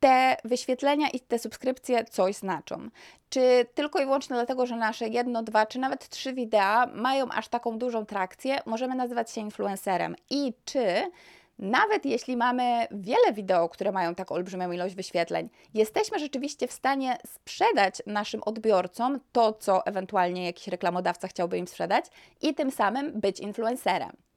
te 0.00 0.36
wyświetlenia 0.44 1.08
i 1.08 1.20
te 1.20 1.38
subskrypcje 1.38 2.04
coś 2.04 2.36
znaczą. 2.36 2.88
Czy 3.30 3.66
tylko 3.74 4.00
i 4.00 4.04
wyłącznie 4.04 4.36
dlatego, 4.36 4.66
że 4.66 4.76
nasze 4.76 5.08
jedno, 5.08 5.42
dwa, 5.42 5.66
czy 5.66 5.78
nawet 5.78 6.08
trzy 6.08 6.32
wideo 6.32 6.86
mają 6.94 7.28
aż 7.28 7.48
taką 7.48 7.78
dużą 7.78 8.06
trakcję, 8.06 8.58
możemy 8.66 8.94
nazywać 8.94 9.30
się 9.30 9.40
influencerem? 9.40 10.16
I 10.30 10.52
czy 10.64 11.10
nawet 11.58 12.06
jeśli 12.06 12.36
mamy 12.36 12.86
wiele 12.90 13.32
wideo, 13.32 13.68
które 13.68 13.92
mają 13.92 14.14
tak 14.14 14.32
olbrzymią 14.32 14.72
ilość 14.72 14.94
wyświetleń, 14.94 15.48
jesteśmy 15.74 16.18
rzeczywiście 16.18 16.68
w 16.68 16.72
stanie 16.72 17.18
sprzedać 17.26 18.02
naszym 18.06 18.42
odbiorcom 18.42 19.20
to, 19.32 19.52
co 19.52 19.86
ewentualnie 19.86 20.46
jakiś 20.46 20.68
reklamodawca 20.68 21.28
chciałby 21.28 21.58
im 21.58 21.68
sprzedać 21.68 22.04
i 22.42 22.54
tym 22.54 22.70
samym 22.70 23.20
być 23.20 23.40
influencerem. 23.40 24.27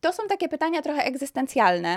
To 0.00 0.12
są 0.12 0.22
takie 0.28 0.48
pytania 0.48 0.82
trochę 0.82 1.04
egzystencjalne 1.04 1.96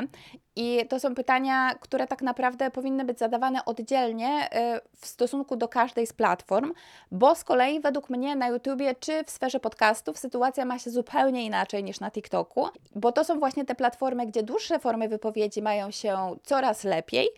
i 0.55 0.87
to 0.89 0.99
są 0.99 1.15
pytania, 1.15 1.75
które 1.79 2.07
tak 2.07 2.21
naprawdę 2.21 2.71
powinny 2.71 3.05
być 3.05 3.19
zadawane 3.19 3.65
oddzielnie 3.65 4.49
y, 4.75 4.81
w 5.01 5.05
stosunku 5.07 5.55
do 5.55 5.67
każdej 5.67 6.07
z 6.07 6.13
platform, 6.13 6.73
bo 7.11 7.35
z 7.35 7.43
kolei 7.43 7.79
według 7.79 8.09
mnie 8.09 8.35
na 8.35 8.47
YouTubie 8.47 8.95
czy 8.95 9.23
w 9.23 9.29
sferze 9.29 9.59
podcastów 9.59 10.19
sytuacja 10.19 10.65
ma 10.65 10.79
się 10.79 10.89
zupełnie 10.89 11.45
inaczej 11.45 11.83
niż 11.83 11.99
na 11.99 12.11
TikToku, 12.11 12.67
bo 12.95 13.11
to 13.11 13.23
są 13.23 13.39
właśnie 13.39 13.65
te 13.65 13.75
platformy, 13.75 14.27
gdzie 14.27 14.43
dłuższe 14.43 14.79
formy 14.79 15.09
wypowiedzi 15.09 15.61
mają 15.61 15.91
się 15.91 16.35
coraz 16.43 16.83
lepiej 16.83 17.29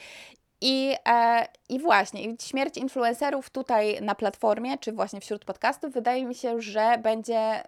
i, 0.65 0.95
e, 1.07 1.47
I 1.69 1.79
właśnie, 1.79 2.35
śmierć 2.41 2.77
influencerów 2.77 3.49
tutaj 3.49 4.01
na 4.01 4.15
platformie, 4.15 4.77
czy 4.77 4.91
właśnie 4.91 5.21
wśród 5.21 5.45
podcastów, 5.45 5.93
wydaje 5.93 6.25
mi 6.25 6.35
się, 6.35 6.61
że 6.61 6.97
będzie 6.97 7.63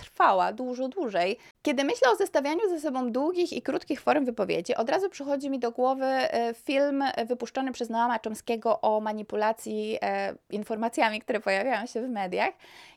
trwała 0.00 0.52
dużo 0.52 0.88
dłużej. 0.88 1.38
Kiedy 1.62 1.84
myślę 1.84 2.10
o 2.10 2.16
zestawianiu 2.16 2.68
ze 2.70 2.80
sobą 2.80 3.12
długich 3.12 3.52
i 3.52 3.62
krótkich 3.62 4.00
form 4.00 4.24
wypowiedzi, 4.24 4.74
od 4.74 4.90
razu 4.90 5.10
przychodzi 5.10 5.50
mi 5.50 5.58
do 5.58 5.70
głowy 5.72 6.04
e, 6.04 6.54
film 6.54 7.04
wypuszczony 7.26 7.72
przez 7.72 7.90
Noama 7.90 8.18
Chomskiego 8.24 8.80
o 8.80 9.00
manipulacji 9.00 9.98
e, 10.02 10.34
informacjami, 10.50 11.20
które 11.20 11.40
pojawiają 11.40 11.86
się 11.86 12.02
w 12.02 12.08
mediach. 12.08 12.54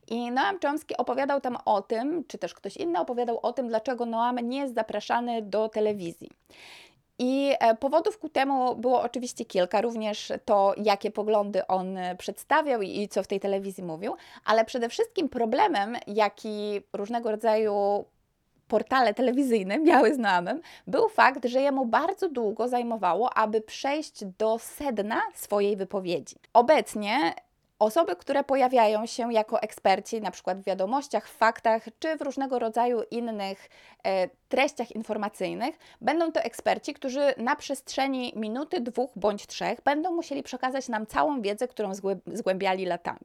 I 0.07 0.31
Noam 0.31 0.59
Chomsky 0.59 0.97
opowiadał 0.97 1.41
tam 1.41 1.57
o 1.65 1.81
tym, 1.81 2.23
czy 2.27 2.37
też 2.37 2.53
ktoś 2.53 2.77
inny 2.77 2.99
opowiadał 2.99 3.39
o 3.41 3.53
tym, 3.53 3.67
dlaczego 3.67 4.05
Noam 4.05 4.35
nie 4.35 4.59
jest 4.59 4.75
zapraszany 4.75 5.41
do 5.41 5.69
telewizji. 5.69 6.29
I 7.19 7.53
e, 7.59 7.75
powodów 7.75 8.17
ku 8.17 8.29
temu 8.29 8.75
było 8.75 9.01
oczywiście 9.01 9.45
kilka, 9.45 9.81
również 9.81 10.31
to, 10.45 10.73
jakie 10.77 11.11
poglądy 11.11 11.67
on 11.67 11.97
e, 11.97 12.15
przedstawiał 12.15 12.81
i 12.81 13.07
co 13.07 13.23
w 13.23 13.27
tej 13.27 13.39
telewizji 13.39 13.83
mówił, 13.83 14.15
ale 14.45 14.65
przede 14.65 14.89
wszystkim 14.89 15.29
problemem, 15.29 15.97
jaki 16.07 16.81
różnego 16.93 17.31
rodzaju 17.31 18.05
portale 18.67 19.13
telewizyjne 19.13 19.79
miały 19.89 20.13
z 20.13 20.19
był 20.87 21.09
fakt, 21.09 21.45
że 21.45 21.61
jemu 21.61 21.85
bardzo 21.85 22.29
długo 22.29 22.67
zajmowało, 22.67 23.33
aby 23.33 23.61
przejść 23.61 24.25
do 24.25 24.59
sedna 24.59 25.21
swojej 25.33 25.77
wypowiedzi. 25.77 26.35
Obecnie 26.53 27.33
Osoby, 27.83 28.15
które 28.15 28.43
pojawiają 28.43 29.05
się 29.05 29.33
jako 29.33 29.61
eksperci, 29.61 30.21
na 30.21 30.31
przykład 30.31 30.59
w 30.59 30.63
wiadomościach, 30.63 31.27
w 31.27 31.37
faktach 31.37 31.85
czy 31.99 32.17
w 32.17 32.21
różnego 32.21 32.59
rodzaju 32.59 33.01
innych 33.11 33.69
e, 34.05 34.29
treściach 34.53 34.91
informacyjnych, 34.91 35.79
będą 36.01 36.31
to 36.31 36.39
eksperci, 36.41 36.93
którzy 36.93 37.33
na 37.37 37.55
przestrzeni 37.55 38.33
minuty, 38.35 38.81
dwóch 38.81 39.11
bądź 39.15 39.47
trzech 39.47 39.81
będą 39.81 40.11
musieli 40.11 40.43
przekazać 40.43 40.87
nam 40.89 41.05
całą 41.05 41.41
wiedzę, 41.41 41.67
którą 41.67 41.91
zgłębiali 42.27 42.85
latami. 42.85 43.19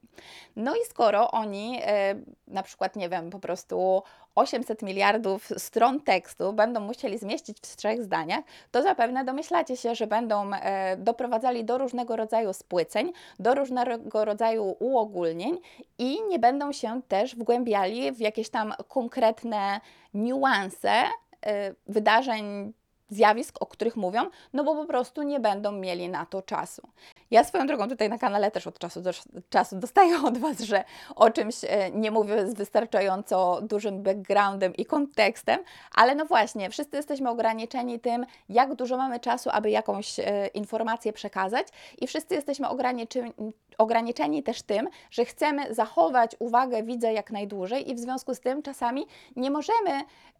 No 0.56 0.74
i 0.74 0.86
skoro 0.90 1.30
oni, 1.30 1.80
e, 1.82 2.14
na 2.46 2.62
przykład, 2.62 2.96
nie 2.96 3.08
wiem, 3.08 3.30
po 3.30 3.38
prostu 3.38 4.02
800 4.34 4.82
miliardów 4.82 5.48
stron 5.56 6.00
tekstu 6.00 6.52
będą 6.52 6.80
musieli 6.80 7.18
zmieścić 7.18 7.58
w 7.58 7.76
trzech 7.76 8.02
zdaniach, 8.02 8.44
to 8.70 8.82
zapewne 8.82 9.24
domyślacie 9.24 9.76
się, 9.76 9.94
że 9.94 10.06
będą 10.06 10.50
e, 10.52 10.96
doprowadzali 10.96 11.64
do 11.64 11.78
różnego 11.78 12.16
rodzaju 12.16 12.52
spłyceń, 12.52 13.12
do 13.38 13.54
różnego 13.54 14.24
rodzaju 14.24 14.76
uogólnień 14.78 15.58
i 15.98 16.18
nie 16.28 16.38
będą 16.38 16.72
się 16.72 17.00
też 17.08 17.36
wgłębiali 17.36 18.12
w 18.12 18.20
jakieś 18.20 18.50
tam 18.50 18.74
konkretne 18.88 19.80
niuanse 20.14 21.04
e, 21.46 21.74
wydarzeń 21.86 22.72
zjawisk, 23.10 23.62
o 23.62 23.66
których 23.66 23.96
mówią, 23.96 24.20
no 24.52 24.64
bo 24.64 24.74
po 24.74 24.84
prostu 24.84 25.22
nie 25.22 25.40
będą 25.40 25.72
mieli 25.72 26.08
na 26.08 26.26
to 26.26 26.42
czasu. 26.42 26.82
Ja 27.30 27.44
swoją 27.44 27.66
drogą 27.66 27.88
tutaj 27.88 28.08
na 28.08 28.18
kanale 28.18 28.50
też 28.50 28.66
od 28.66 28.78
czasu 28.78 29.00
do 29.00 29.10
czasu 29.50 29.76
dostaję 29.76 30.22
od 30.24 30.38
Was, 30.38 30.60
że 30.60 30.84
o 31.16 31.30
czymś 31.30 31.64
e, 31.64 31.90
nie 31.90 32.10
mówię 32.10 32.48
z 32.48 32.54
wystarczająco 32.54 33.60
dużym 33.62 34.02
backgroundem 34.02 34.76
i 34.76 34.86
kontekstem, 34.86 35.60
ale 35.94 36.14
no 36.14 36.24
właśnie, 36.24 36.70
wszyscy 36.70 36.96
jesteśmy 36.96 37.30
ograniczeni 37.30 38.00
tym, 38.00 38.26
jak 38.48 38.74
dużo 38.74 38.96
mamy 38.96 39.20
czasu, 39.20 39.50
aby 39.52 39.70
jakąś 39.70 40.20
e, 40.20 40.46
informację 40.46 41.12
przekazać 41.12 41.68
i 41.98 42.06
wszyscy 42.06 42.34
jesteśmy 42.34 42.68
ograniczeni, 42.68 43.32
ograniczeni 43.78 44.42
też 44.42 44.62
tym, 44.62 44.88
że 45.10 45.24
chcemy 45.24 45.74
zachować 45.74 46.36
uwagę 46.38 46.82
widza 46.82 47.10
jak 47.10 47.30
najdłużej 47.30 47.90
i 47.90 47.94
w 47.94 47.98
związku 47.98 48.34
z 48.34 48.40
tym 48.40 48.62
czasami 48.62 49.06
nie 49.36 49.50
możemy 49.50 49.90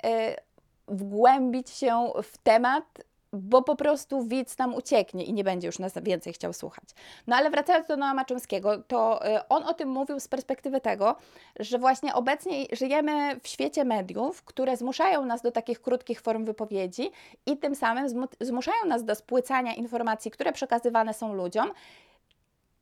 e, 0.04 0.47
wgłębić 0.88 1.70
się 1.70 2.12
w 2.22 2.38
temat, 2.38 2.84
bo 3.32 3.62
po 3.62 3.76
prostu 3.76 4.22
widz 4.22 4.58
nam 4.58 4.74
ucieknie 4.74 5.24
i 5.24 5.32
nie 5.32 5.44
będzie 5.44 5.66
już 5.66 5.78
nas 5.78 5.92
więcej 6.02 6.32
chciał 6.32 6.52
słuchać. 6.52 6.84
No 7.26 7.36
ale 7.36 7.50
wracając 7.50 7.88
do 7.88 7.96
Noama 7.96 8.24
Chomskiego, 8.28 8.78
to 8.82 9.26
y, 9.26 9.48
on 9.48 9.62
o 9.62 9.74
tym 9.74 9.88
mówił 9.88 10.20
z 10.20 10.28
perspektywy 10.28 10.80
tego, 10.80 11.16
że 11.60 11.78
właśnie 11.78 12.14
obecnie 12.14 12.66
żyjemy 12.72 13.40
w 13.42 13.48
świecie 13.48 13.84
mediów, 13.84 14.44
które 14.44 14.76
zmuszają 14.76 15.24
nas 15.24 15.42
do 15.42 15.50
takich 15.50 15.82
krótkich 15.82 16.20
form 16.20 16.44
wypowiedzi 16.44 17.10
i 17.46 17.56
tym 17.56 17.74
samym 17.74 18.28
zmuszają 18.40 18.84
nas 18.86 19.04
do 19.04 19.14
spłycania 19.14 19.74
informacji, 19.74 20.30
które 20.30 20.52
przekazywane 20.52 21.14
są 21.14 21.34
ludziom 21.34 21.70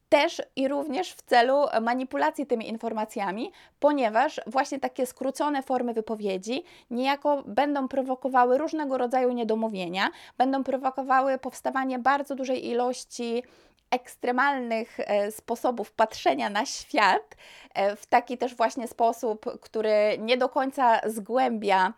też 0.08 0.42
i 0.56 0.68
również 0.68 1.12
w 1.12 1.22
celu 1.22 1.66
manipulacji 1.80 2.46
tymi 2.46 2.68
informacjami, 2.68 3.52
ponieważ 3.80 4.40
właśnie 4.46 4.78
takie 4.80 5.06
skrócone 5.06 5.62
formy 5.62 5.94
wypowiedzi 5.94 6.64
niejako 6.90 7.42
będą 7.46 7.88
prowokowały 7.88 8.58
różnego 8.58 8.98
rodzaju 8.98 9.32
niedomówienia, 9.32 10.10
będą 10.38 10.64
prowokowały 10.64 11.38
powstawanie 11.38 11.98
bardzo 11.98 12.34
dużej 12.34 12.66
ilości 12.68 13.42
ekstremalnych 13.90 15.00
e, 15.00 15.32
sposobów 15.32 15.92
patrzenia 15.92 16.50
na 16.50 16.66
świat, 16.66 17.36
e, 17.74 17.96
w 17.96 18.06
taki 18.06 18.38
też 18.38 18.54
właśnie 18.54 18.88
sposób, 18.88 19.60
który 19.60 20.18
nie 20.18 20.36
do 20.36 20.48
końca 20.48 21.00
zgłębia 21.06 21.92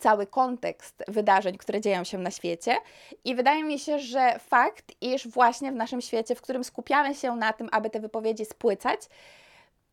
cały 0.00 0.26
kontekst 0.26 1.04
wydarzeń, 1.08 1.58
które 1.58 1.80
dzieją 1.80 2.04
się 2.04 2.18
na 2.18 2.30
świecie. 2.30 2.76
I 3.24 3.34
wydaje 3.34 3.64
mi 3.64 3.78
się, 3.78 3.98
że 3.98 4.38
fakt, 4.38 4.92
iż 5.00 5.28
właśnie 5.28 5.72
w 5.72 5.74
naszym 5.74 6.00
świecie, 6.00 6.34
w 6.34 6.42
którym 6.42 6.64
skupiamy 6.64 7.14
się 7.14 7.36
na 7.36 7.52
tym, 7.52 7.68
aby 7.72 7.90
te 7.90 8.00
wypowiedzi 8.00 8.44
spłycać, 8.44 9.00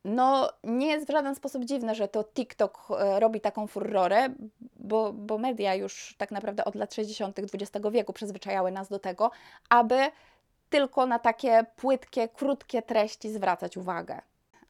no 0.04 0.52
nie 0.64 0.86
jest 0.86 1.06
w 1.06 1.10
żaden 1.10 1.34
sposób 1.34 1.64
dziwne, 1.64 1.94
że 1.94 2.08
to 2.08 2.24
TikTok 2.24 2.88
e, 2.90 3.20
robi 3.20 3.40
taką 3.40 3.66
furorę, 3.66 4.28
bo, 4.76 5.12
bo 5.12 5.38
media 5.38 5.74
już 5.74 6.14
tak 6.18 6.30
naprawdę 6.30 6.64
od 6.64 6.74
lat 6.74 6.94
60. 6.94 7.38
XX 7.38 7.86
wieku 7.90 8.12
przyzwyczajały 8.12 8.70
nas 8.70 8.88
do 8.88 8.98
tego, 8.98 9.30
aby 9.68 9.98
tylko 10.70 11.06
na 11.06 11.18
takie 11.18 11.64
płytkie, 11.76 12.28
krótkie 12.28 12.82
treści 12.82 13.30
zwracać 13.30 13.76
uwagę. 13.76 14.20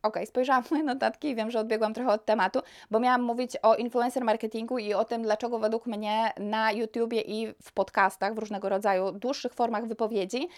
Ok, 0.03 0.19
spojrzałam 0.25 0.65
moje 0.71 0.83
notatki 0.83 1.29
i 1.29 1.35
wiem, 1.35 1.51
że 1.51 1.61
odbiegłam 1.61 1.95
trochę 1.95 2.13
od 2.13 2.25
tematu, 2.25 2.61
bo 2.91 3.01
miałam 3.01 3.23
mówić 3.23 3.57
o 3.63 3.75
influencer 3.75 4.25
marketingu 4.25 4.79
i 4.79 4.95
o 4.95 5.05
tym, 5.05 5.23
dlaczego 5.23 5.59
według 5.59 5.87
mnie 5.87 6.33
na 6.39 6.73
YouTubie 6.73 7.21
i 7.21 7.55
w 7.63 7.73
podcastach, 7.73 8.35
w 8.35 8.39
różnego 8.39 8.69
rodzaju 8.69 9.13
dłuższych 9.13 9.55
formach 9.55 9.87
wypowiedzi, 9.87 10.49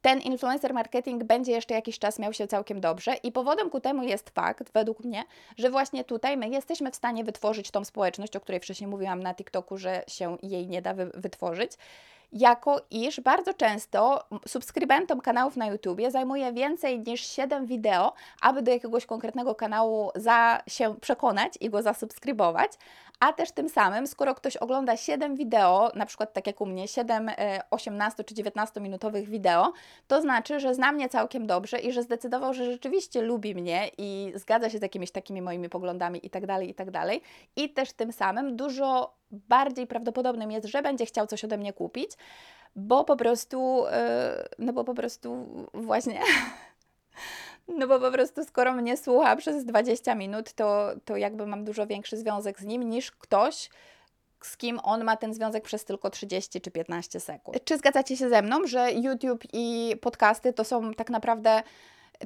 ten 0.00 0.20
influencer 0.20 0.74
marketing 0.74 1.24
będzie 1.24 1.52
jeszcze 1.52 1.74
jakiś 1.74 1.98
czas 1.98 2.18
miał 2.18 2.32
się 2.32 2.46
całkiem 2.46 2.80
dobrze. 2.80 3.14
I 3.14 3.32
powodem 3.32 3.70
ku 3.70 3.80
temu 3.80 4.02
jest 4.02 4.30
fakt, 4.30 4.72
według 4.72 5.04
mnie, 5.04 5.24
że 5.58 5.70
właśnie 5.70 6.04
tutaj 6.04 6.36
my 6.36 6.48
jesteśmy 6.48 6.90
w 6.90 6.96
stanie 6.96 7.24
wytworzyć 7.24 7.70
tą 7.70 7.84
społeczność, 7.84 8.36
o 8.36 8.40
której 8.40 8.60
wcześniej 8.60 8.88
mówiłam 8.88 9.22
na 9.22 9.34
TikToku, 9.34 9.76
że 9.76 10.04
się 10.08 10.36
jej 10.42 10.66
nie 10.66 10.82
da 10.82 10.94
wy 10.94 11.10
wytworzyć 11.14 11.72
jako 12.32 12.80
iż 12.90 13.20
bardzo 13.20 13.54
często 13.54 14.24
subskrybentom 14.48 15.20
kanałów 15.20 15.56
na 15.56 15.66
YouTubie 15.66 16.10
zajmuje 16.10 16.52
więcej 16.52 17.00
niż 17.00 17.20
7 17.26 17.66
wideo, 17.66 18.12
aby 18.40 18.62
do 18.62 18.70
jakiegoś 18.70 19.06
konkretnego 19.06 19.54
kanału 19.54 20.10
za 20.14 20.62
się 20.66 20.94
przekonać 21.00 21.52
i 21.60 21.70
go 21.70 21.82
zasubskrybować, 21.82 22.72
a 23.20 23.32
też 23.32 23.52
tym 23.52 23.68
samym, 23.68 24.06
skoro 24.06 24.34
ktoś 24.34 24.56
ogląda 24.56 24.96
7 24.96 25.36
wideo, 25.36 25.92
na 25.94 26.06
przykład 26.06 26.32
tak 26.32 26.46
jak 26.46 26.60
u 26.60 26.66
mnie, 26.66 26.88
7 26.88 27.30
18 27.70 28.20
e, 28.20 28.24
czy 28.24 28.34
19 28.34 28.80
minutowych 28.80 29.28
wideo, 29.28 29.72
to 30.06 30.20
znaczy, 30.20 30.60
że 30.60 30.74
zna 30.74 30.92
mnie 30.92 31.08
całkiem 31.08 31.46
dobrze 31.46 31.78
i 31.78 31.92
że 31.92 32.02
zdecydował, 32.02 32.54
że 32.54 32.72
rzeczywiście 32.72 33.22
lubi 33.22 33.54
mnie 33.54 33.90
i 33.98 34.32
zgadza 34.34 34.70
się 34.70 34.78
z 34.78 34.82
jakimiś 34.82 35.10
takimi 35.10 35.42
moimi 35.42 35.68
poglądami 35.68 36.26
i 36.26 36.30
tak 36.30 36.46
dalej, 36.46 36.70
i 36.70 36.74
tak 36.74 36.90
dalej. 36.90 37.22
I 37.56 37.70
też 37.70 37.92
tym 37.92 38.12
samym 38.12 38.56
dużo 38.56 39.16
bardziej 39.30 39.86
prawdopodobnym 39.86 40.50
jest, 40.50 40.66
że 40.66 40.82
będzie 40.82 41.06
chciał 41.06 41.26
coś 41.26 41.44
ode 41.44 41.58
mnie 41.58 41.72
kupić, 41.72 42.10
bo 42.76 43.04
po 43.04 43.16
prostu, 43.16 43.86
e, 43.86 44.48
no 44.58 44.72
bo 44.72 44.84
po 44.84 44.94
prostu 44.94 45.46
właśnie 45.74 46.20
No 47.68 47.86
bo 47.86 48.00
po 48.00 48.10
prostu 48.10 48.44
skoro 48.44 48.72
mnie 48.72 48.96
słucha 48.96 49.36
przez 49.36 49.64
20 49.64 50.14
minut, 50.14 50.52
to, 50.52 50.88
to 51.04 51.16
jakby 51.16 51.46
mam 51.46 51.64
dużo 51.64 51.86
większy 51.86 52.16
związek 52.16 52.60
z 52.60 52.64
nim 52.64 52.82
niż 52.82 53.10
ktoś, 53.10 53.70
z 54.42 54.56
kim 54.56 54.78
on 54.82 55.04
ma 55.04 55.16
ten 55.16 55.34
związek 55.34 55.64
przez 55.64 55.84
tylko 55.84 56.10
30 56.10 56.60
czy 56.60 56.70
15 56.70 57.20
sekund. 57.20 57.64
Czy 57.64 57.78
zgadzacie 57.78 58.16
się 58.16 58.28
ze 58.28 58.42
mną, 58.42 58.66
że 58.66 58.92
YouTube 58.92 59.44
i 59.52 59.96
podcasty 60.00 60.52
to 60.52 60.64
są 60.64 60.94
tak 60.94 61.10
naprawdę 61.10 61.62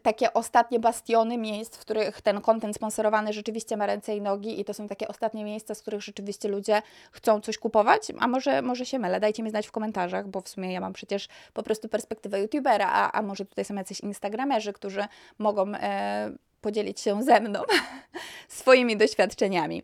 takie 0.02 0.32
ostatnie 0.32 0.80
bastiony 0.80 1.38
miejsc, 1.38 1.76
w 1.76 1.80
których 1.80 2.22
ten 2.22 2.40
kontent 2.40 2.76
sponsorowany 2.76 3.32
rzeczywiście 3.32 3.76
ma 3.76 3.86
ręce 3.86 4.16
i 4.16 4.20
nogi 4.20 4.60
i 4.60 4.64
to 4.64 4.74
są 4.74 4.88
takie 4.88 5.08
ostatnie 5.08 5.44
miejsca, 5.44 5.74
z 5.74 5.82
których 5.82 6.02
rzeczywiście 6.02 6.48
ludzie 6.48 6.82
chcą 7.12 7.40
coś 7.40 7.58
kupować, 7.58 8.02
a 8.18 8.28
może, 8.28 8.62
może 8.62 8.86
się 8.86 8.98
mylę, 8.98 9.20
dajcie 9.20 9.42
mi 9.42 9.50
znać 9.50 9.66
w 9.66 9.72
komentarzach, 9.72 10.28
bo 10.28 10.40
w 10.40 10.48
sumie 10.48 10.72
ja 10.72 10.80
mam 10.80 10.92
przecież 10.92 11.28
po 11.52 11.62
prostu 11.62 11.88
perspektywę 11.88 12.40
youtubera, 12.40 12.88
a, 12.92 13.12
a 13.12 13.22
może 13.22 13.44
tutaj 13.44 13.64
są 13.64 13.74
jacyś 13.74 14.00
instagramerzy, 14.00 14.72
którzy 14.72 15.04
mogą 15.38 15.74
e, 15.74 16.30
podzielić 16.60 17.00
się 17.00 17.22
ze 17.22 17.40
mną 17.40 17.62
swoimi 18.48 18.96
doświadczeniami. 18.96 19.82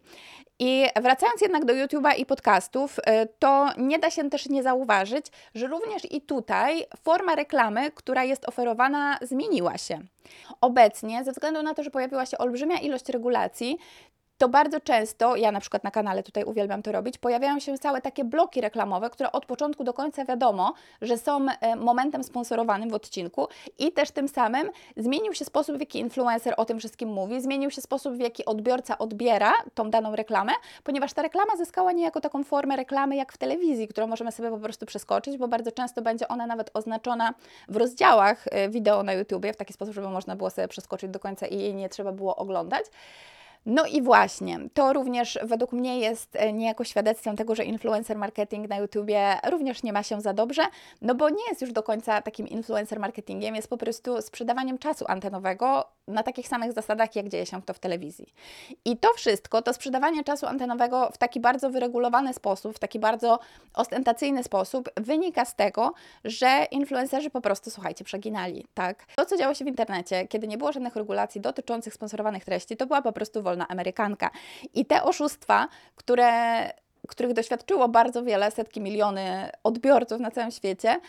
I 0.58 0.86
wracając 1.02 1.40
jednak 1.40 1.64
do 1.64 1.72
YouTube'a 1.72 2.18
i 2.18 2.26
podcastów, 2.26 2.98
y, 2.98 3.02
to 3.38 3.68
nie 3.78 3.98
da 3.98 4.10
się 4.10 4.30
też 4.30 4.48
nie 4.48 4.62
zauważyć, 4.62 5.26
że 5.54 5.66
również 5.66 6.12
i 6.12 6.20
tutaj 6.20 6.84
forma 7.02 7.34
reklamy, 7.34 7.90
która 7.90 8.24
jest 8.24 8.48
oferowana, 8.48 9.18
zmieniła 9.22 9.78
się. 9.78 10.00
Obecnie, 10.60 11.24
ze 11.24 11.32
względu 11.32 11.62
na 11.62 11.74
to, 11.74 11.82
że 11.82 11.90
pojawiła 11.90 12.26
się 12.26 12.38
olbrzymia 12.38 12.78
ilość 12.78 13.08
regulacji, 13.08 13.78
to 14.38 14.48
bardzo 14.48 14.80
często, 14.80 15.36
ja 15.36 15.52
na 15.52 15.60
przykład 15.60 15.84
na 15.84 15.90
kanale 15.90 16.22
tutaj 16.22 16.44
uwielbiam 16.44 16.82
to 16.82 16.92
robić, 16.92 17.18
pojawiają 17.18 17.60
się 17.60 17.78
całe 17.78 18.00
takie 18.00 18.24
bloki 18.24 18.60
reklamowe, 18.60 19.10
które 19.10 19.32
od 19.32 19.46
początku 19.46 19.84
do 19.84 19.92
końca 19.92 20.24
wiadomo, 20.24 20.74
że 21.02 21.18
są 21.18 21.46
e, 21.60 21.76
momentem 21.76 22.24
sponsorowanym 22.24 22.90
w 22.90 22.94
odcinku 22.94 23.48
i 23.78 23.92
też 23.92 24.10
tym 24.10 24.28
samym 24.28 24.70
zmienił 24.96 25.34
się 25.34 25.44
sposób, 25.44 25.76
w 25.76 25.80
jaki 25.80 25.98
influencer 25.98 26.54
o 26.56 26.64
tym 26.64 26.78
wszystkim 26.78 27.08
mówi, 27.08 27.40
zmienił 27.40 27.70
się 27.70 27.80
sposób, 27.80 28.14
w 28.14 28.20
jaki 28.20 28.44
odbiorca 28.44 28.98
odbiera 28.98 29.52
tą 29.74 29.90
daną 29.90 30.16
reklamę, 30.16 30.52
ponieważ 30.84 31.12
ta 31.12 31.22
reklama 31.22 31.56
zyskała 31.56 31.92
niejako 31.92 32.20
taką 32.20 32.44
formę 32.44 32.76
reklamy 32.76 33.16
jak 33.16 33.32
w 33.32 33.38
telewizji, 33.38 33.88
którą 33.88 34.06
możemy 34.06 34.32
sobie 34.32 34.50
po 34.50 34.58
prostu 34.58 34.86
przeskoczyć, 34.86 35.36
bo 35.36 35.48
bardzo 35.48 35.72
często 35.72 36.02
będzie 36.02 36.28
ona 36.28 36.46
nawet 36.46 36.70
oznaczona 36.74 37.34
w 37.68 37.76
rozdziałach 37.76 38.44
e, 38.50 38.68
wideo 38.68 39.02
na 39.02 39.12
YouTubie 39.12 39.52
w 39.52 39.56
taki 39.56 39.72
sposób, 39.72 39.94
żeby 39.94 40.08
można 40.08 40.36
było 40.36 40.50
sobie 40.50 40.68
przeskoczyć 40.68 41.10
do 41.10 41.18
końca 41.18 41.46
i 41.46 41.58
jej 41.58 41.74
nie 41.74 41.88
trzeba 41.88 42.12
było 42.12 42.36
oglądać. 42.36 42.86
No 43.66 43.86
i 43.86 44.02
właśnie, 44.02 44.58
to 44.74 44.92
również 44.92 45.38
według 45.42 45.72
mnie 45.72 46.00
jest 46.00 46.36
e, 46.36 46.52
niejako 46.52 46.84
świadectwem 46.84 47.36
tego, 47.36 47.54
że 47.54 47.64
influencer 47.64 48.16
marketing 48.16 48.68
na 48.68 48.76
YouTubie 48.76 49.36
również 49.50 49.82
nie 49.82 49.92
ma 49.92 50.02
się 50.02 50.20
za 50.20 50.32
dobrze, 50.32 50.62
no 51.02 51.14
bo 51.14 51.30
nie 51.30 51.48
jest 51.48 51.60
już 51.60 51.72
do 51.72 51.82
końca 51.82 52.22
takim 52.22 52.48
influencer 52.48 53.00
marketingiem, 53.00 53.54
jest 53.54 53.68
po 53.68 53.76
prostu 53.76 54.22
sprzedawaniem 54.22 54.78
czasu 54.78 55.04
antenowego 55.08 55.84
na 56.08 56.22
takich 56.22 56.48
samych 56.48 56.72
zasadach, 56.72 57.16
jak 57.16 57.28
dzieje 57.28 57.46
się 57.46 57.62
to 57.62 57.74
w 57.74 57.78
telewizji. 57.78 58.34
I 58.84 58.96
to 58.96 59.08
wszystko, 59.16 59.62
to 59.62 59.74
sprzedawanie 59.74 60.24
czasu 60.24 60.46
antenowego 60.46 61.10
w 61.12 61.18
taki 61.18 61.40
bardzo 61.40 61.70
wyregulowany 61.70 62.34
sposób, 62.34 62.76
w 62.76 62.78
taki 62.78 62.98
bardzo 62.98 63.38
ostentacyjny 63.74 64.44
sposób, 64.44 64.88
wynika 64.96 65.44
z 65.44 65.54
tego, 65.54 65.94
że 66.24 66.66
influencerzy 66.70 67.30
po 67.30 67.40
prostu, 67.40 67.70
słuchajcie, 67.70 68.04
przeginali, 68.04 68.66
tak? 68.74 69.06
To, 69.16 69.26
co 69.26 69.36
działo 69.36 69.54
się 69.54 69.64
w 69.64 69.68
internecie, 69.68 70.28
kiedy 70.28 70.48
nie 70.48 70.58
było 70.58 70.72
żadnych 70.72 70.96
regulacji 70.96 71.40
dotyczących 71.40 71.94
sponsorowanych 71.94 72.44
treści, 72.44 72.76
to 72.76 72.86
była 72.86 73.02
po 73.02 73.12
prostu 73.12 73.42
wolna 73.56 73.68
Amerykanka. 73.68 74.30
I 74.74 74.86
te 74.86 75.02
oszustwa, 75.02 75.68
które, 75.96 76.30
których 77.08 77.32
doświadczyło 77.32 77.88
bardzo 77.88 78.22
wiele, 78.22 78.50
setki 78.50 78.80
miliony 78.80 79.50
odbiorców 79.64 80.20
na 80.20 80.30
całym 80.30 80.50
świecie, 80.50 81.00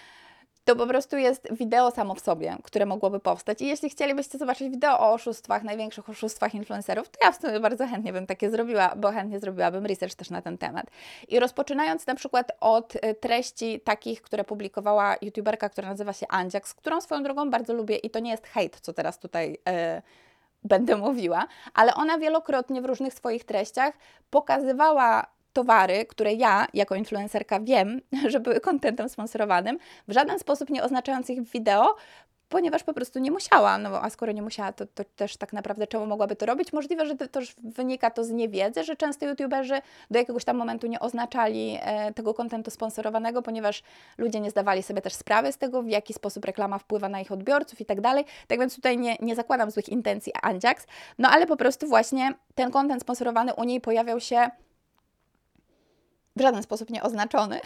to 0.65 0.75
po 0.75 0.87
prostu 0.87 1.17
jest 1.17 1.47
wideo 1.51 1.91
samo 1.91 2.15
w 2.15 2.19
sobie, 2.19 2.57
które 2.63 2.85
mogłoby 2.85 3.19
powstać. 3.19 3.61
I 3.61 3.67
jeśli 3.67 3.89
chcielibyście 3.89 4.37
zobaczyć 4.37 4.69
wideo 4.69 4.99
o 4.99 5.13
oszustwach, 5.13 5.63
największych 5.63 6.09
oszustwach 6.09 6.55
influencerów, 6.55 7.09
to 7.09 7.19
ja 7.25 7.31
w 7.31 7.41
sumie 7.41 7.59
bardzo 7.59 7.87
chętnie 7.87 8.13
bym 8.13 8.27
takie 8.27 8.49
zrobiła, 8.49 8.93
bo 8.95 9.11
chętnie 9.11 9.39
zrobiłabym 9.39 9.85
research 9.85 10.15
też 10.15 10.29
na 10.29 10.41
ten 10.41 10.57
temat. 10.57 10.85
I 11.27 11.39
rozpoczynając 11.39 12.07
na 12.07 12.15
przykład 12.15 12.51
od 12.59 12.95
y, 12.95 12.99
treści 13.19 13.79
takich, 13.79 14.21
które 14.21 14.43
publikowała 14.43 15.15
youtuberka, 15.21 15.69
która 15.69 15.89
nazywa 15.89 16.13
się 16.13 16.27
Andziak, 16.29 16.67
z 16.67 16.73
którą 16.73 17.01
swoją 17.01 17.23
drogą 17.23 17.49
bardzo 17.49 17.73
lubię 17.73 17.95
i 17.95 18.09
to 18.09 18.19
nie 18.19 18.31
jest 18.31 18.47
hejt, 18.47 18.79
co 18.81 18.93
teraz 18.93 19.19
tutaj... 19.19 19.49
Yy, 19.49 20.01
będę 20.63 20.95
mówiła, 20.95 21.47
ale 21.73 21.95
ona 21.95 22.17
wielokrotnie 22.17 22.81
w 22.81 22.85
różnych 22.85 23.13
swoich 23.13 23.43
treściach 23.43 23.93
pokazywała 24.29 25.27
towary, 25.53 26.05
które 26.05 26.33
ja 26.33 26.67
jako 26.73 26.95
influencerka 26.95 27.59
wiem, 27.59 28.01
że 28.31 28.39
były 28.39 28.59
kontentem 28.59 29.09
sponsorowanym, 29.09 29.77
w 30.07 30.13
żaden 30.13 30.39
sposób 30.39 30.69
nie 30.69 30.83
oznaczając 30.83 31.29
ich 31.29 31.41
w 31.41 31.51
wideo, 31.51 31.95
ponieważ 32.49 32.83
po 32.83 32.93
prostu 32.93 33.19
nie 33.19 33.31
musiała. 33.31 33.77
No 33.77 34.03
a 34.03 34.09
skoro 34.09 34.31
nie 34.31 34.41
musiała, 34.41 34.71
to, 34.71 34.85
to 34.85 35.03
też 35.15 35.37
tak 35.37 35.53
naprawdę 35.53 35.87
czemu 35.87 36.05
mogłaby 36.05 36.35
to 36.35 36.45
robić? 36.45 36.73
Możliwe, 36.73 37.05
że 37.05 37.15
to 37.15 37.27
też 37.27 37.55
wynika 37.63 38.11
to 38.11 38.23
z 38.23 38.29
niewiedzy, 38.29 38.83
że 38.83 38.95
często 38.95 39.25
youtuberzy 39.25 39.81
do 40.11 40.19
jakiegoś 40.19 40.45
tam 40.45 40.57
momentu 40.57 40.87
nie 40.87 40.99
oznaczali 40.99 41.77
e, 41.81 42.13
tego 42.13 42.33
kontentu 42.33 42.71
sponsorowanego, 42.71 43.41
ponieważ 43.41 43.83
ludzie 44.17 44.39
nie 44.39 44.49
zdawali 44.49 44.83
sobie 44.83 45.01
też 45.01 45.13
sprawy 45.13 45.51
z 45.51 45.57
tego, 45.57 45.83
w 45.83 45.87
jaki 45.87 46.13
sposób 46.13 46.45
reklama 46.45 46.77
wpływa 46.77 47.09
na 47.09 47.21
ich 47.21 47.31
odbiorców 47.31 47.81
i 47.81 47.85
tak 47.85 48.01
dalej. 48.01 48.25
Tak 48.47 48.59
więc 48.59 48.75
tutaj 48.75 48.97
nie, 48.97 49.15
nie 49.19 49.35
zakładam 49.35 49.71
złych 49.71 49.89
intencji 49.89 50.33
Anjax, 50.41 50.85
no 51.17 51.29
ale 51.29 51.47
po 51.47 51.57
prostu 51.57 51.87
właśnie 51.87 52.33
ten 52.55 52.71
kontent 52.71 53.01
sponsorowany 53.01 53.53
u 53.53 53.63
niej 53.63 53.81
pojawiał 53.81 54.19
się 54.19 54.49
w 56.35 56.41
żaden 56.41 56.63
sposób 56.63 56.89
nieoznaczony. 56.89 57.59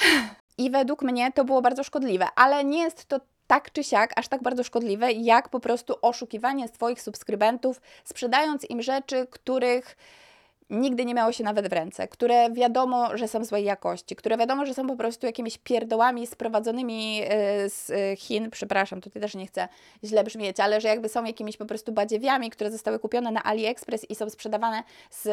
I 0.57 0.69
według 0.69 1.01
mnie 1.01 1.31
to 1.31 1.45
było 1.45 1.61
bardzo 1.61 1.83
szkodliwe, 1.83 2.27
ale 2.35 2.63
nie 2.63 2.79
jest 2.79 3.05
to 3.05 3.19
tak 3.51 3.71
czy 3.71 3.83
siak 3.83 4.13
aż 4.15 4.27
tak 4.27 4.41
bardzo 4.41 4.63
szkodliwe, 4.63 5.11
jak 5.11 5.49
po 5.49 5.59
prostu 5.59 5.95
oszukiwanie 6.01 6.67
swoich 6.67 7.01
subskrybentów, 7.01 7.81
sprzedając 8.03 8.69
im 8.69 8.81
rzeczy, 8.81 9.27
których 9.31 9.97
nigdy 10.69 11.05
nie 11.05 11.13
miało 11.13 11.31
się 11.31 11.43
nawet 11.43 11.67
w 11.67 11.73
ręce, 11.73 12.07
które 12.07 12.51
wiadomo, 12.51 13.17
że 13.17 13.27
są 13.27 13.45
złej 13.45 13.65
jakości, 13.65 14.15
które 14.15 14.37
wiadomo, 14.37 14.65
że 14.65 14.73
są 14.73 14.87
po 14.87 14.95
prostu 14.95 15.25
jakimiś 15.25 15.57
pierdołami 15.57 16.27
sprowadzonymi 16.27 17.21
y, 17.23 17.69
z 17.69 17.89
y, 17.89 18.15
Chin, 18.17 18.49
przepraszam, 18.51 19.01
tutaj 19.01 19.21
też 19.21 19.35
nie 19.35 19.47
chcę 19.47 19.67
źle 20.03 20.23
brzmieć, 20.23 20.59
ale 20.59 20.81
że 20.81 20.87
jakby 20.87 21.09
są 21.09 21.23
jakimiś 21.23 21.57
po 21.57 21.65
prostu 21.65 21.91
badziewiami, 21.91 22.49
które 22.49 22.71
zostały 22.71 22.99
kupione 22.99 23.31
na 23.31 23.43
AliExpress 23.43 24.09
i 24.09 24.15
są 24.15 24.29
sprzedawane 24.29 24.83
z 25.09 25.27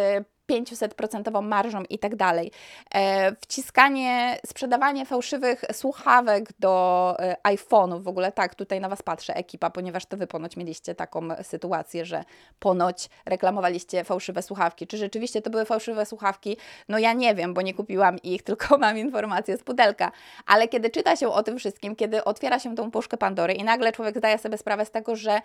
500% 0.50 1.42
marżą 1.42 1.82
i 1.90 1.98
tak 1.98 2.16
dalej. 2.16 2.50
E, 2.94 3.36
wciskanie, 3.40 4.38
sprzedawanie 4.46 5.06
fałszywych 5.06 5.64
słuchawek 5.72 6.48
do 6.58 7.16
e, 7.18 7.36
iPhone'ów, 7.42 8.02
w 8.02 8.08
ogóle 8.08 8.32
tak, 8.32 8.54
tutaj 8.54 8.80
na 8.80 8.88
Was 8.88 9.02
patrzę, 9.02 9.34
ekipa, 9.34 9.70
ponieważ 9.70 10.06
to 10.06 10.16
Wy 10.16 10.26
ponoć 10.26 10.56
mieliście 10.56 10.94
taką 10.94 11.28
sytuację, 11.42 12.04
że 12.04 12.24
ponoć 12.58 13.08
reklamowaliście 13.26 14.04
fałszywe 14.04 14.42
słuchawki. 14.42 14.86
Czy 14.86 14.96
rzeczywiście 14.96 15.42
to 15.42 15.50
były 15.50 15.64
fałszywe 15.64 16.06
słuchawki? 16.06 16.56
No 16.88 16.98
ja 16.98 17.12
nie 17.12 17.34
wiem, 17.34 17.54
bo 17.54 17.62
nie 17.62 17.74
kupiłam 17.74 18.18
ich, 18.22 18.42
tylko 18.48 18.78
mam 18.78 18.98
informację 18.98 19.56
z 19.56 19.62
pudelka. 19.62 20.12
Ale 20.46 20.68
kiedy 20.68 20.90
czyta 20.90 21.16
się 21.16 21.28
o 21.28 21.42
tym 21.42 21.58
wszystkim, 21.58 21.96
kiedy 21.96 22.24
otwiera 22.24 22.58
się 22.58 22.74
tą 22.74 22.90
puszkę 22.90 23.16
Pandory 23.16 23.54
i 23.54 23.64
nagle 23.64 23.92
człowiek 23.92 24.18
zdaje 24.18 24.38
sobie 24.38 24.58
sprawę 24.58 24.84
z 24.84 24.90
tego, 24.90 25.16
że 25.16 25.40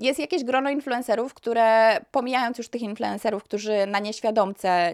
jest 0.00 0.20
jakieś 0.20 0.44
grono 0.44 0.70
influencerów, 0.70 1.34
które 1.34 2.00
pomijając 2.10 2.58
już 2.58 2.68
tych 2.68 2.82
influencerów, 2.82 3.44
którzy 3.44 3.86
na 3.86 3.98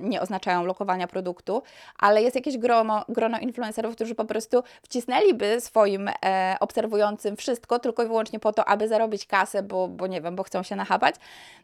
nie 0.01 0.21
oznaczają 0.21 0.65
lokowania 0.65 1.07
produktu, 1.07 1.63
ale 1.99 2.23
jest 2.23 2.37
jakieś 2.37 2.59
grono, 2.59 3.05
grono 3.09 3.39
influencerów, 3.39 3.95
którzy 3.95 4.15
po 4.15 4.25
prostu 4.25 4.63
wcisnęliby 4.83 5.61
swoim 5.61 6.11
e, 6.25 6.57
obserwującym 6.61 7.37
wszystko 7.37 7.79
tylko 7.79 8.03
i 8.03 8.07
wyłącznie 8.07 8.41
po 8.41 8.53
to, 8.53 8.65
aby 8.65 8.89
zarobić 8.89 9.27
kasę, 9.27 9.63
bo, 9.63 9.89
bo 9.89 10.07
nie 10.07 10.21
wiem, 10.21 10.37
bo 10.37 10.43
chcą 10.43 10.63
się 10.63 10.77
nachapać, 10.77 11.15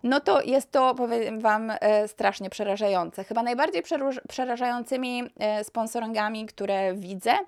no 0.03 0.21
to 0.21 0.43
jest 0.43 0.73
to, 0.73 0.95
powiem 0.95 1.41
Wam, 1.41 1.73
e, 1.81 2.09
strasznie 2.09 2.51
przerażające. 2.51 3.25
Chyba 3.25 3.43
najbardziej 3.43 3.83
przerażającymi 4.29 5.23
e, 5.39 5.65
sponsoringami, 5.65 6.47
które 6.47 6.95
widzę, 6.95 7.39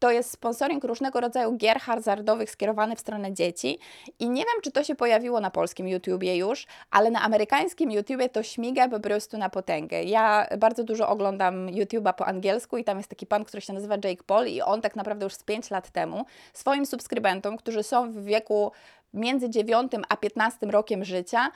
to 0.00 0.10
jest 0.10 0.30
sponsoring 0.30 0.84
różnego 0.84 1.20
rodzaju 1.20 1.56
gier 1.56 1.80
hazardowych 1.80 2.50
skierowany 2.50 2.96
w 2.96 3.00
stronę 3.00 3.32
dzieci. 3.32 3.78
I 4.18 4.30
nie 4.30 4.42
wiem, 4.42 4.62
czy 4.62 4.70
to 4.70 4.84
się 4.84 4.94
pojawiło 4.94 5.40
na 5.40 5.50
polskim 5.50 5.88
YouTubie 5.88 6.36
już, 6.36 6.66
ale 6.90 7.10
na 7.10 7.22
amerykańskim 7.22 7.90
YouTubie 7.90 8.28
to 8.28 8.42
śmiga 8.42 8.88
po 8.88 9.00
prostu 9.00 9.38
na 9.38 9.50
potęgę. 9.50 10.02
Ja 10.02 10.46
bardzo 10.58 10.84
dużo 10.84 11.08
oglądam 11.08 11.68
YouTuba 11.68 12.12
po 12.12 12.26
angielsku 12.26 12.76
i 12.76 12.84
tam 12.84 12.96
jest 12.96 13.08
taki 13.08 13.26
pan, 13.26 13.44
który 13.44 13.60
się 13.60 13.72
nazywa 13.72 13.94
Jake 13.94 14.24
Paul 14.26 14.46
i 14.46 14.62
on 14.62 14.80
tak 14.80 14.96
naprawdę 14.96 15.24
już 15.24 15.34
z 15.34 15.42
5 15.42 15.70
lat 15.70 15.90
temu 15.90 16.24
swoim 16.52 16.86
subskrybentom, 16.86 17.56
którzy 17.56 17.82
są 17.82 18.12
w 18.12 18.24
wieku 18.24 18.72
między 19.14 19.50
9 19.50 19.92
a 20.08 20.16
15 20.16 20.66
rokiem 20.66 21.04
życia, 21.04 21.50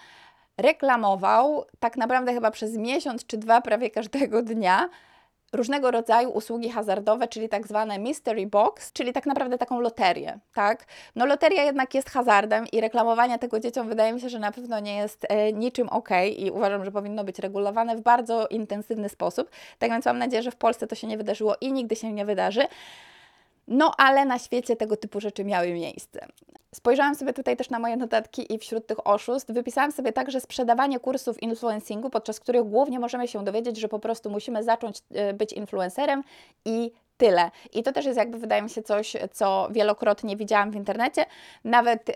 reklamował 0.59 1.65
tak 1.81 1.97
naprawdę 1.97 2.35
chyba 2.35 2.51
przez 2.51 2.77
miesiąc 2.77 3.27
czy 3.27 3.39
dwa 3.39 3.61
prawie 3.61 3.91
każdego 3.91 4.43
dnia 4.43 4.89
różnego 5.55 5.91
rodzaju 5.91 6.31
usługi 6.31 6.69
hazardowe, 6.69 7.29
czyli 7.29 7.49
tak 7.49 7.67
zwane 7.67 7.99
mystery 7.99 8.47
box, 8.47 8.93
czyli 8.93 9.13
tak 9.13 9.27
naprawdę 9.27 9.59
taką 9.59 9.81
loterię, 9.81 10.39
tak? 10.55 10.87
No 11.17 11.27
loteria 11.27 11.65
jednak 11.65 11.95
jest 11.95 12.11
hazardem 12.11 12.67
i 12.73 12.81
reklamowanie 12.81 13.39
tego 13.39 13.61
dzieciom 13.61 13.89
wydaje 13.89 14.13
mi 14.13 14.21
się, 14.21 14.29
że 14.29 14.39
na 14.39 14.53
pewno 14.53 14.81
nie 14.81 14.97
jest 14.97 15.27
e, 15.29 15.53
niczym 15.53 15.89
ok 15.89 16.09
i 16.37 16.51
uważam, 16.51 16.85
że 16.85 16.93
powinno 16.93 17.25
być 17.25 17.39
regulowane 17.39 17.97
w 17.97 18.01
bardzo 18.01 18.47
intensywny 18.47 19.09
sposób. 19.09 19.51
Tak 19.79 19.91
więc 19.91 20.05
mam 20.05 20.19
nadzieję, 20.19 20.43
że 20.43 20.51
w 20.51 20.57
Polsce 20.57 20.87
to 20.87 20.95
się 20.95 21.07
nie 21.07 21.17
wydarzyło 21.17 21.57
i 21.61 21.73
nigdy 21.73 21.97
się 21.97 22.13
nie 22.13 22.25
wydarzy. 22.25 22.63
No 23.69 23.93
ale 23.99 24.25
na 24.25 24.39
świecie 24.39 24.77
tego 24.77 24.97
typu 24.97 25.21
rzeczy 25.21 25.45
miały 25.45 25.73
miejsce. 25.73 26.27
Spojrzałam 26.75 27.15
sobie 27.15 27.33
tutaj 27.33 27.57
też 27.57 27.71
na 27.71 27.79
moje 27.79 27.97
notatki 27.97 28.55
i 28.55 28.59
wśród 28.59 28.87
tych 28.87 29.07
oszustw 29.07 29.51
wypisałam 29.53 29.93
sobie 29.93 30.13
także 30.13 30.41
sprzedawanie 30.41 31.01
kursów 31.01 31.43
influencingu, 31.43 32.11
podczas 32.11 32.41
których 32.41 32.63
głównie 32.63 33.01
możemy 33.01 33.29
się 33.29 33.45
dowiedzieć, 33.45 33.81
że 33.81 33.89
po 33.89 33.99
prostu 33.99 34.31
musimy 34.31 34.63
zacząć 34.63 34.99
e, 35.15 35.35
być 35.35 35.53
influencerem 35.53 36.25
i 36.65 36.93
tyle. 37.17 37.51
I 37.73 37.83
to 37.83 37.93
też 37.93 38.05
jest 38.05 38.19
jakby 38.19 38.39
wydaje 38.39 38.63
mi 38.63 38.71
się 38.71 38.83
coś, 38.83 39.17
co 39.33 39.69
wielokrotnie 39.71 40.37
widziałam 40.37 40.71
w 40.71 40.77
internecie. 40.77 41.27
Nawet 41.65 42.09
y, 42.09 42.15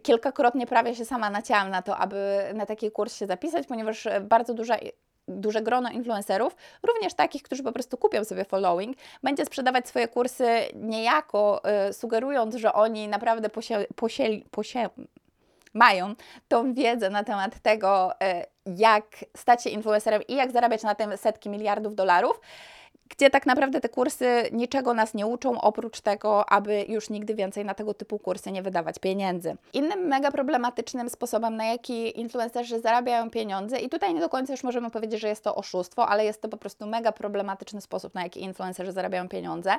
kilkakrotnie 0.00 0.66
prawie 0.66 0.94
się 0.94 1.04
sama 1.04 1.30
nacięłam 1.30 1.70
na 1.70 1.82
to, 1.82 1.96
aby 1.96 2.42
na 2.54 2.66
taki 2.66 2.90
kurs 2.90 3.16
się 3.16 3.26
zapisać, 3.26 3.66
ponieważ 3.66 4.08
bardzo 4.20 4.54
duża 4.54 4.76
duże 5.28 5.62
grono 5.62 5.90
influencerów, 5.90 6.56
również 6.82 7.14
takich, 7.14 7.42
którzy 7.42 7.62
po 7.62 7.72
prostu 7.72 7.96
kupią 7.96 8.24
sobie 8.24 8.44
following, 8.44 8.96
będzie 9.22 9.44
sprzedawać 9.44 9.88
swoje 9.88 10.08
kursy 10.08 10.48
niejako 10.74 11.62
y, 11.88 11.92
sugerując, 11.92 12.54
że 12.54 12.72
oni 12.72 13.08
naprawdę 13.08 13.48
posie, 13.48 13.86
posieli, 13.96 14.44
posie, 14.50 14.88
mają 15.74 16.14
tą 16.48 16.74
wiedzę 16.74 17.10
na 17.10 17.24
temat 17.24 17.60
tego, 17.60 18.12
y, 18.12 18.16
jak 18.76 19.04
stać 19.36 19.64
się 19.64 19.70
influencerem 19.70 20.22
i 20.28 20.34
jak 20.34 20.52
zarabiać 20.52 20.82
na 20.82 20.94
tym 20.94 21.16
setki 21.16 21.48
miliardów 21.48 21.94
dolarów 21.94 22.40
gdzie 23.08 23.30
tak 23.30 23.46
naprawdę 23.46 23.80
te 23.80 23.88
kursy 23.88 24.42
niczego 24.52 24.94
nas 24.94 25.14
nie 25.14 25.26
uczą, 25.26 25.60
oprócz 25.60 26.00
tego, 26.00 26.50
aby 26.50 26.84
już 26.88 27.10
nigdy 27.10 27.34
więcej 27.34 27.64
na 27.64 27.74
tego 27.74 27.94
typu 27.94 28.18
kursy 28.18 28.52
nie 28.52 28.62
wydawać 28.62 28.98
pieniędzy. 28.98 29.56
Innym 29.72 30.00
mega 30.00 30.30
problematycznym 30.30 31.10
sposobem, 31.10 31.56
na 31.56 31.64
jaki 31.64 32.20
influencerzy 32.20 32.80
zarabiają 32.80 33.30
pieniądze, 33.30 33.78
i 33.78 33.88
tutaj 33.88 34.14
nie 34.14 34.20
do 34.20 34.28
końca 34.28 34.52
już 34.52 34.64
możemy 34.64 34.90
powiedzieć, 34.90 35.20
że 35.20 35.28
jest 35.28 35.44
to 35.44 35.54
oszustwo, 35.54 36.08
ale 36.08 36.24
jest 36.24 36.42
to 36.42 36.48
po 36.48 36.56
prostu 36.56 36.86
mega 36.86 37.12
problematyczny 37.12 37.80
sposób, 37.80 38.14
na 38.14 38.22
jaki 38.22 38.42
influencerzy 38.42 38.92
zarabiają 38.92 39.28
pieniądze, 39.28 39.74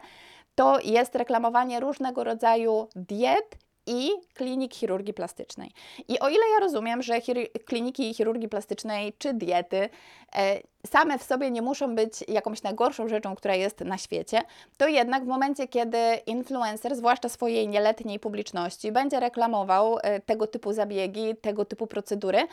to 0.56 0.80
jest 0.80 1.16
reklamowanie 1.16 1.80
różnego 1.80 2.24
rodzaju 2.24 2.88
diet 2.96 3.67
i 3.88 4.12
klinik 4.34 4.76
chirurgii 4.76 5.13
plastycznej. 5.13 5.71
I 6.08 6.19
o 6.19 6.30
ile 6.30 6.43
ja 6.54 6.60
rozumiem, 6.60 7.02
że 7.02 7.21
chir 7.21 7.52
kliniki 7.65 8.13
chirurgii 8.13 8.50
plastycznej 8.50 9.13
czy 9.17 9.34
diety 9.34 9.89
e, 10.36 10.62
same 10.88 11.17
w 11.17 11.23
sobie 11.23 11.52
nie 11.52 11.62
muszą 11.62 11.95
być 11.95 12.23
jakąś 12.28 12.63
najgorszą 12.63 13.08
rzeczą, 13.08 13.36
która 13.36 13.56
jest 13.56 13.80
na 13.80 13.97
świecie, 13.97 14.41
to 14.78 14.88
jednak 14.88 15.23
w 15.23 15.28
momencie, 15.28 15.67
kiedy 15.67 15.97
influencer, 16.26 16.95
zwłaszcza 16.95 17.30
swojej 17.30 17.67
nieletniej 17.67 18.19
publiczności, 18.19 18.91
będzie 18.91 19.19
reklamował 19.19 19.97
e, 20.02 20.19
tego 20.19 20.47
typu 20.47 20.73
zabiegi, 20.73 21.36
tego 21.41 21.65
typu 21.65 21.88
procedury, 21.88 22.47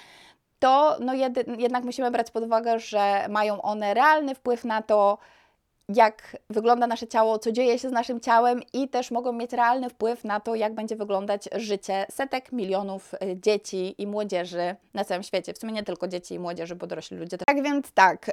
to 0.58 0.96
no 1.00 1.14
jed 1.14 1.58
jednak 1.58 1.84
musimy 1.84 2.10
brać 2.10 2.30
pod 2.30 2.44
uwagę, 2.44 2.78
że 2.78 3.26
mają 3.28 3.62
one 3.62 3.94
realny 3.94 4.34
wpływ 4.34 4.64
na 4.64 4.82
to, 4.82 5.18
jak 5.88 6.36
wygląda 6.50 6.86
nasze 6.86 7.06
ciało, 7.06 7.38
co 7.38 7.52
dzieje 7.52 7.78
się 7.78 7.88
z 7.88 7.92
naszym 7.92 8.20
ciałem 8.20 8.60
i 8.72 8.88
też 8.88 9.10
mogą 9.10 9.32
mieć 9.32 9.52
realny 9.52 9.90
wpływ 9.90 10.24
na 10.24 10.40
to, 10.40 10.54
jak 10.54 10.74
będzie 10.74 10.96
wyglądać 10.96 11.48
życie 11.56 12.06
setek 12.10 12.52
milionów 12.52 13.14
y, 13.14 13.40
dzieci 13.40 13.94
i 13.98 14.06
młodzieży 14.06 14.76
na 14.94 15.04
całym 15.04 15.22
świecie. 15.22 15.52
W 15.54 15.58
sumie 15.58 15.72
nie 15.72 15.82
tylko 15.82 16.08
dzieci 16.08 16.34
i 16.34 16.38
młodzieży, 16.38 16.76
bo 16.76 16.86
dorośli 16.86 17.16
ludzie. 17.16 17.36
Tak 17.46 17.62
więc 17.62 17.92
tak, 17.92 18.28
y, 18.28 18.32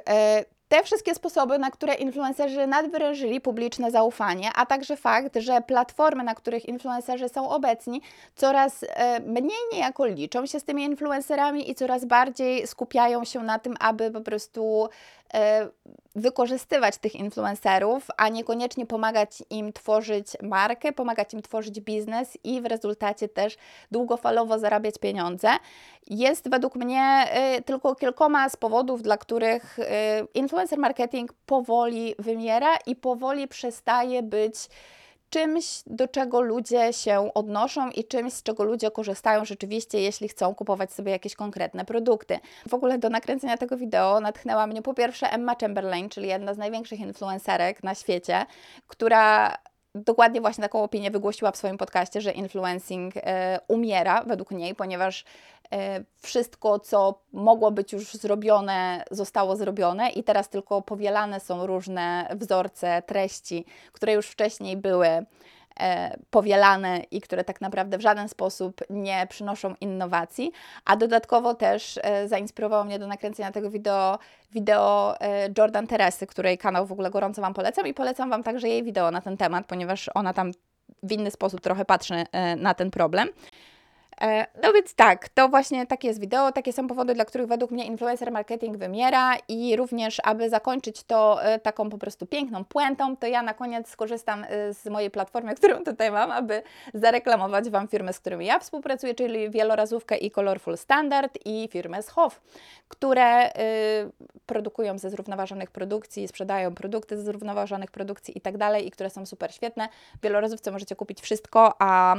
te 0.72 0.82
wszystkie 0.82 1.14
sposoby, 1.14 1.58
na 1.58 1.70
które 1.70 1.94
influencerzy 1.94 2.66
nadwyrężyli 2.66 3.40
publiczne 3.40 3.90
zaufanie, 3.90 4.50
a 4.54 4.66
także 4.66 4.96
fakt, 4.96 5.36
że 5.36 5.60
platformy, 5.60 6.24
na 6.24 6.34
których 6.34 6.64
influencerzy 6.68 7.28
są 7.28 7.48
obecni, 7.48 8.02
coraz 8.34 8.84
e, 8.88 9.20
mniej 9.20 9.58
niejako 9.72 10.06
liczą 10.06 10.46
się 10.46 10.60
z 10.60 10.64
tymi 10.64 10.84
influencerami 10.84 11.70
i 11.70 11.74
coraz 11.74 12.04
bardziej 12.04 12.66
skupiają 12.66 13.24
się 13.24 13.42
na 13.42 13.58
tym, 13.58 13.74
aby 13.80 14.10
po 14.10 14.20
prostu 14.20 14.88
wykorzystywać 16.16 16.98
tych 16.98 17.14
influencerów, 17.14 18.06
a 18.16 18.28
niekoniecznie 18.28 18.86
pomagać 18.86 19.42
im 19.50 19.72
tworzyć 19.72 20.26
markę, 20.42 20.92
pomagać 20.92 21.34
im 21.34 21.42
tworzyć 21.42 21.80
biznes 21.80 22.38
i 22.44 22.60
w 22.60 22.66
rezultacie 22.66 23.28
też 23.28 23.56
długofalowo 23.90 24.58
zarabiać 24.58 24.98
pieniądze, 24.98 25.48
jest 26.10 26.50
według 26.50 26.76
mnie 26.76 27.02
e, 27.30 27.62
tylko 27.62 27.94
kilkoma 27.94 28.48
z 28.48 28.56
powodów, 28.56 29.02
dla 29.02 29.16
których 29.16 29.78
influencerzy 30.34 30.52
influencer 30.52 30.78
marketing 30.78 31.32
powoli 31.46 32.14
wymiera 32.18 32.76
i 32.86 32.96
powoli 32.96 33.48
przestaje 33.48 34.22
być 34.22 34.54
czymś, 35.32 35.82
do 35.86 36.08
czego 36.08 36.40
ludzie 36.40 36.92
się 36.92 37.34
odnoszą 37.34 37.90
i 37.90 38.04
czymś, 38.04 38.32
z 38.32 38.42
czego 38.42 38.64
ludzie 38.64 38.90
korzystają 38.90 39.44
rzeczywiście, 39.44 40.00
jeśli 40.00 40.28
chcą 40.28 40.54
kupować 40.54 40.92
sobie 40.92 41.12
jakieś 41.12 41.34
konkretne 41.34 41.84
produkty. 41.84 42.38
W 42.68 42.74
ogóle 42.74 42.98
do 42.98 43.08
nakręcenia 43.10 43.56
tego 43.56 43.76
wideo 43.76 44.20
natchnęła 44.20 44.66
mnie 44.66 44.82
po 44.82 44.94
pierwsze 44.94 45.32
Emma 45.32 45.54
Chamberlain, 45.60 46.08
czyli 46.08 46.28
jedna 46.28 46.54
z 46.54 46.58
największych 46.58 47.00
influencerek 47.00 47.82
na 47.82 47.94
świecie, 47.94 48.46
która 48.86 49.56
dokładnie 49.94 50.40
właśnie 50.40 50.62
taką 50.62 50.82
opinię 50.82 51.10
wygłosiła 51.10 51.50
w 51.50 51.56
swoim 51.56 51.78
podcaście, 51.78 52.20
że 52.20 52.32
influencing 52.32 53.14
e, 53.16 53.60
umiera 53.68 54.22
według 54.22 54.50
niej, 54.50 54.74
ponieważ 54.74 55.24
e, 55.72 56.04
wszystko, 56.22 56.78
co 56.78 57.22
mogło 57.32 57.70
być 57.70 57.92
już 57.92 58.14
zrobione, 58.14 59.04
zostało 59.10 59.56
zrobione 59.56 60.10
i 60.10 60.24
teraz 60.24 60.48
tylko 60.48 60.82
powielane 60.82 61.40
są 61.40 61.66
różne 61.66 62.28
wzorce, 62.36 63.02
treści, 63.06 63.64
które 63.92 64.12
już 64.12 64.26
wcześniej 64.26 64.76
były 64.76 65.08
powielane 66.30 67.02
i 67.10 67.20
które 67.20 67.44
tak 67.44 67.60
naprawdę 67.60 67.98
w 67.98 68.00
żaden 68.00 68.28
sposób 68.28 68.80
nie 68.90 69.26
przynoszą 69.28 69.74
innowacji, 69.80 70.52
a 70.84 70.96
dodatkowo 70.96 71.54
też 71.54 72.00
e, 72.02 72.28
zainspirowało 72.28 72.84
mnie 72.84 72.98
do 72.98 73.06
nakręcenia 73.06 73.52
tego 73.52 73.70
wideo, 73.70 74.18
wideo 74.52 75.20
e, 75.20 75.48
Jordan 75.58 75.86
Teresy, 75.86 76.26
której 76.26 76.58
kanał 76.58 76.86
w 76.86 76.92
ogóle 76.92 77.10
gorąco 77.10 77.42
Wam 77.42 77.54
polecam 77.54 77.86
i 77.86 77.94
polecam 77.94 78.30
Wam 78.30 78.42
także 78.42 78.68
jej 78.68 78.82
wideo 78.82 79.10
na 79.10 79.20
ten 79.20 79.36
temat, 79.36 79.66
ponieważ 79.66 80.10
ona 80.14 80.32
tam 80.32 80.50
w 81.02 81.12
inny 81.12 81.30
sposób 81.30 81.60
trochę 81.60 81.84
patrzy 81.84 82.24
na 82.56 82.74
ten 82.74 82.90
problem. 82.90 83.28
E, 84.22 84.46
no 84.62 84.72
więc 84.72 84.94
tak, 84.94 85.28
to 85.28 85.48
właśnie 85.48 85.86
takie 85.86 86.08
jest 86.08 86.20
wideo, 86.20 86.52
takie 86.52 86.72
są 86.72 86.88
powody, 86.88 87.14
dla 87.14 87.24
których 87.24 87.46
według 87.46 87.70
mnie 87.70 87.84
influencer 87.84 88.32
marketing 88.32 88.76
wymiera 88.76 89.36
i 89.48 89.76
również, 89.76 90.20
aby 90.24 90.50
zakończyć 90.50 91.02
to 91.02 91.44
e, 91.44 91.58
taką 91.58 91.90
po 91.90 91.98
prostu 91.98 92.26
piękną 92.26 92.64
puentą, 92.64 93.16
to 93.16 93.26
ja 93.26 93.42
na 93.42 93.54
koniec 93.54 93.88
skorzystam 93.88 94.44
e, 94.44 94.74
z 94.74 94.86
mojej 94.86 95.10
platformy, 95.10 95.54
którą 95.58 95.84
tutaj 95.84 96.10
mam, 96.10 96.30
aby 96.30 96.62
zareklamować 96.94 97.70
Wam 97.70 97.88
firmy, 97.88 98.12
z 98.12 98.20
którymi 98.20 98.46
ja 98.46 98.58
współpracuję, 98.58 99.14
czyli 99.14 99.50
Wielorazówkę 99.50 100.16
i 100.16 100.30
Colorful 100.30 100.76
Standard 100.76 101.38
i 101.44 101.68
firmę 101.72 102.02
Schow, 102.02 102.40
które 102.88 103.50
y, 103.50 103.52
produkują 104.46 104.98
ze 104.98 105.10
zrównoważonych 105.10 105.70
produkcji, 105.70 106.28
sprzedają 106.28 106.74
produkty 106.74 107.16
ze 107.16 107.22
zrównoważonych 107.22 107.90
produkcji 107.90 108.38
i 108.38 108.40
tak 108.40 108.56
dalej 108.56 108.86
i 108.86 108.90
które 108.90 109.10
są 109.10 109.26
super 109.26 109.54
świetne. 109.54 109.88
W 110.18 110.22
Wielorazówce 110.22 110.70
możecie 110.70 110.96
kupić 110.96 111.20
wszystko, 111.20 111.74
a 111.78 112.16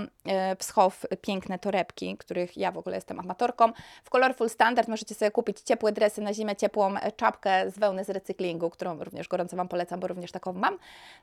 w 0.59 0.63
Schow 0.63 1.05
piękne 1.21 1.59
torebki 1.59 1.92
torebki, 1.93 2.17
których 2.17 2.57
ja 2.57 2.71
w 2.71 2.77
ogóle 2.77 2.95
jestem 2.95 3.19
amatorką. 3.19 3.71
W 4.03 4.09
Colorful 4.09 4.49
Standard 4.49 4.87
możecie 4.87 5.15
sobie 5.15 5.31
kupić 5.31 5.59
ciepłe 5.61 5.91
dresy 5.91 6.21
na 6.21 6.33
zimę, 6.33 6.55
ciepłą 6.55 6.93
czapkę 7.15 7.71
z 7.71 7.79
wełny 7.79 8.03
z 8.03 8.09
recyklingu, 8.09 8.69
którą 8.69 9.03
również 9.03 9.27
gorąco 9.27 9.57
Wam 9.57 9.67
polecam, 9.67 9.99
bo 9.99 10.07
również 10.07 10.31
taką 10.31 10.53
mam. 10.53 10.77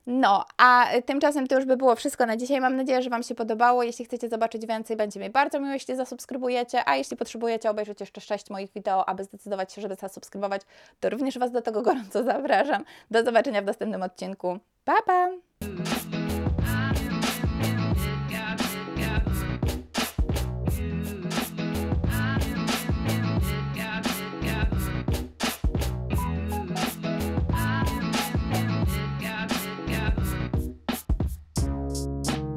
No, 0.07 0.45
a 0.57 0.87
tymczasem 1.07 1.47
to 1.47 1.55
już 1.55 1.65
by 1.65 1.77
było 1.77 1.97
wszystko 1.97 2.27
na 2.27 2.37
dzisiaj. 2.37 2.61
Mam 2.61 2.77
nadzieję, 2.77 3.03
że 3.03 3.11
Wam 3.11 3.23
się 3.23 3.35
podobało. 3.35 3.83
Jeśli 3.83 4.05
chcecie 4.05 4.29
zobaczyć 4.29 4.67
więcej, 4.67 4.97
będzie 4.97 5.21
mi 5.21 5.31
bardzo 5.31 5.61
miło, 5.61 5.73
jeśli 5.73 5.97
zasubskrybujecie, 5.97 6.89
a 6.89 6.97
jeśli 6.97 7.17
potrzebujecie 7.17 7.71
obejrzeć 7.71 8.01
jeszcze 8.01 8.21
6 8.21 8.51
moich 8.51 8.73
wideo, 8.73 9.09
aby 9.09 9.25
zdecydować 9.25 9.73
się, 9.73 9.83
żeby 9.83 9.95
zasubskrybować, 9.95 10.63
to 11.01 11.11
również 11.11 11.39
Was 11.39 11.51
do 11.51 11.63
tego 11.63 11.83
gorąco 11.83 12.25
zapraszam. 12.25 12.85
Do 13.11 13.25
zobaczenia 13.25 13.63
w 13.63 13.65
następnym 13.65 14.03
odcinku. 14.03 14.59
Pa, 14.85 15.03
pa! 15.07 15.50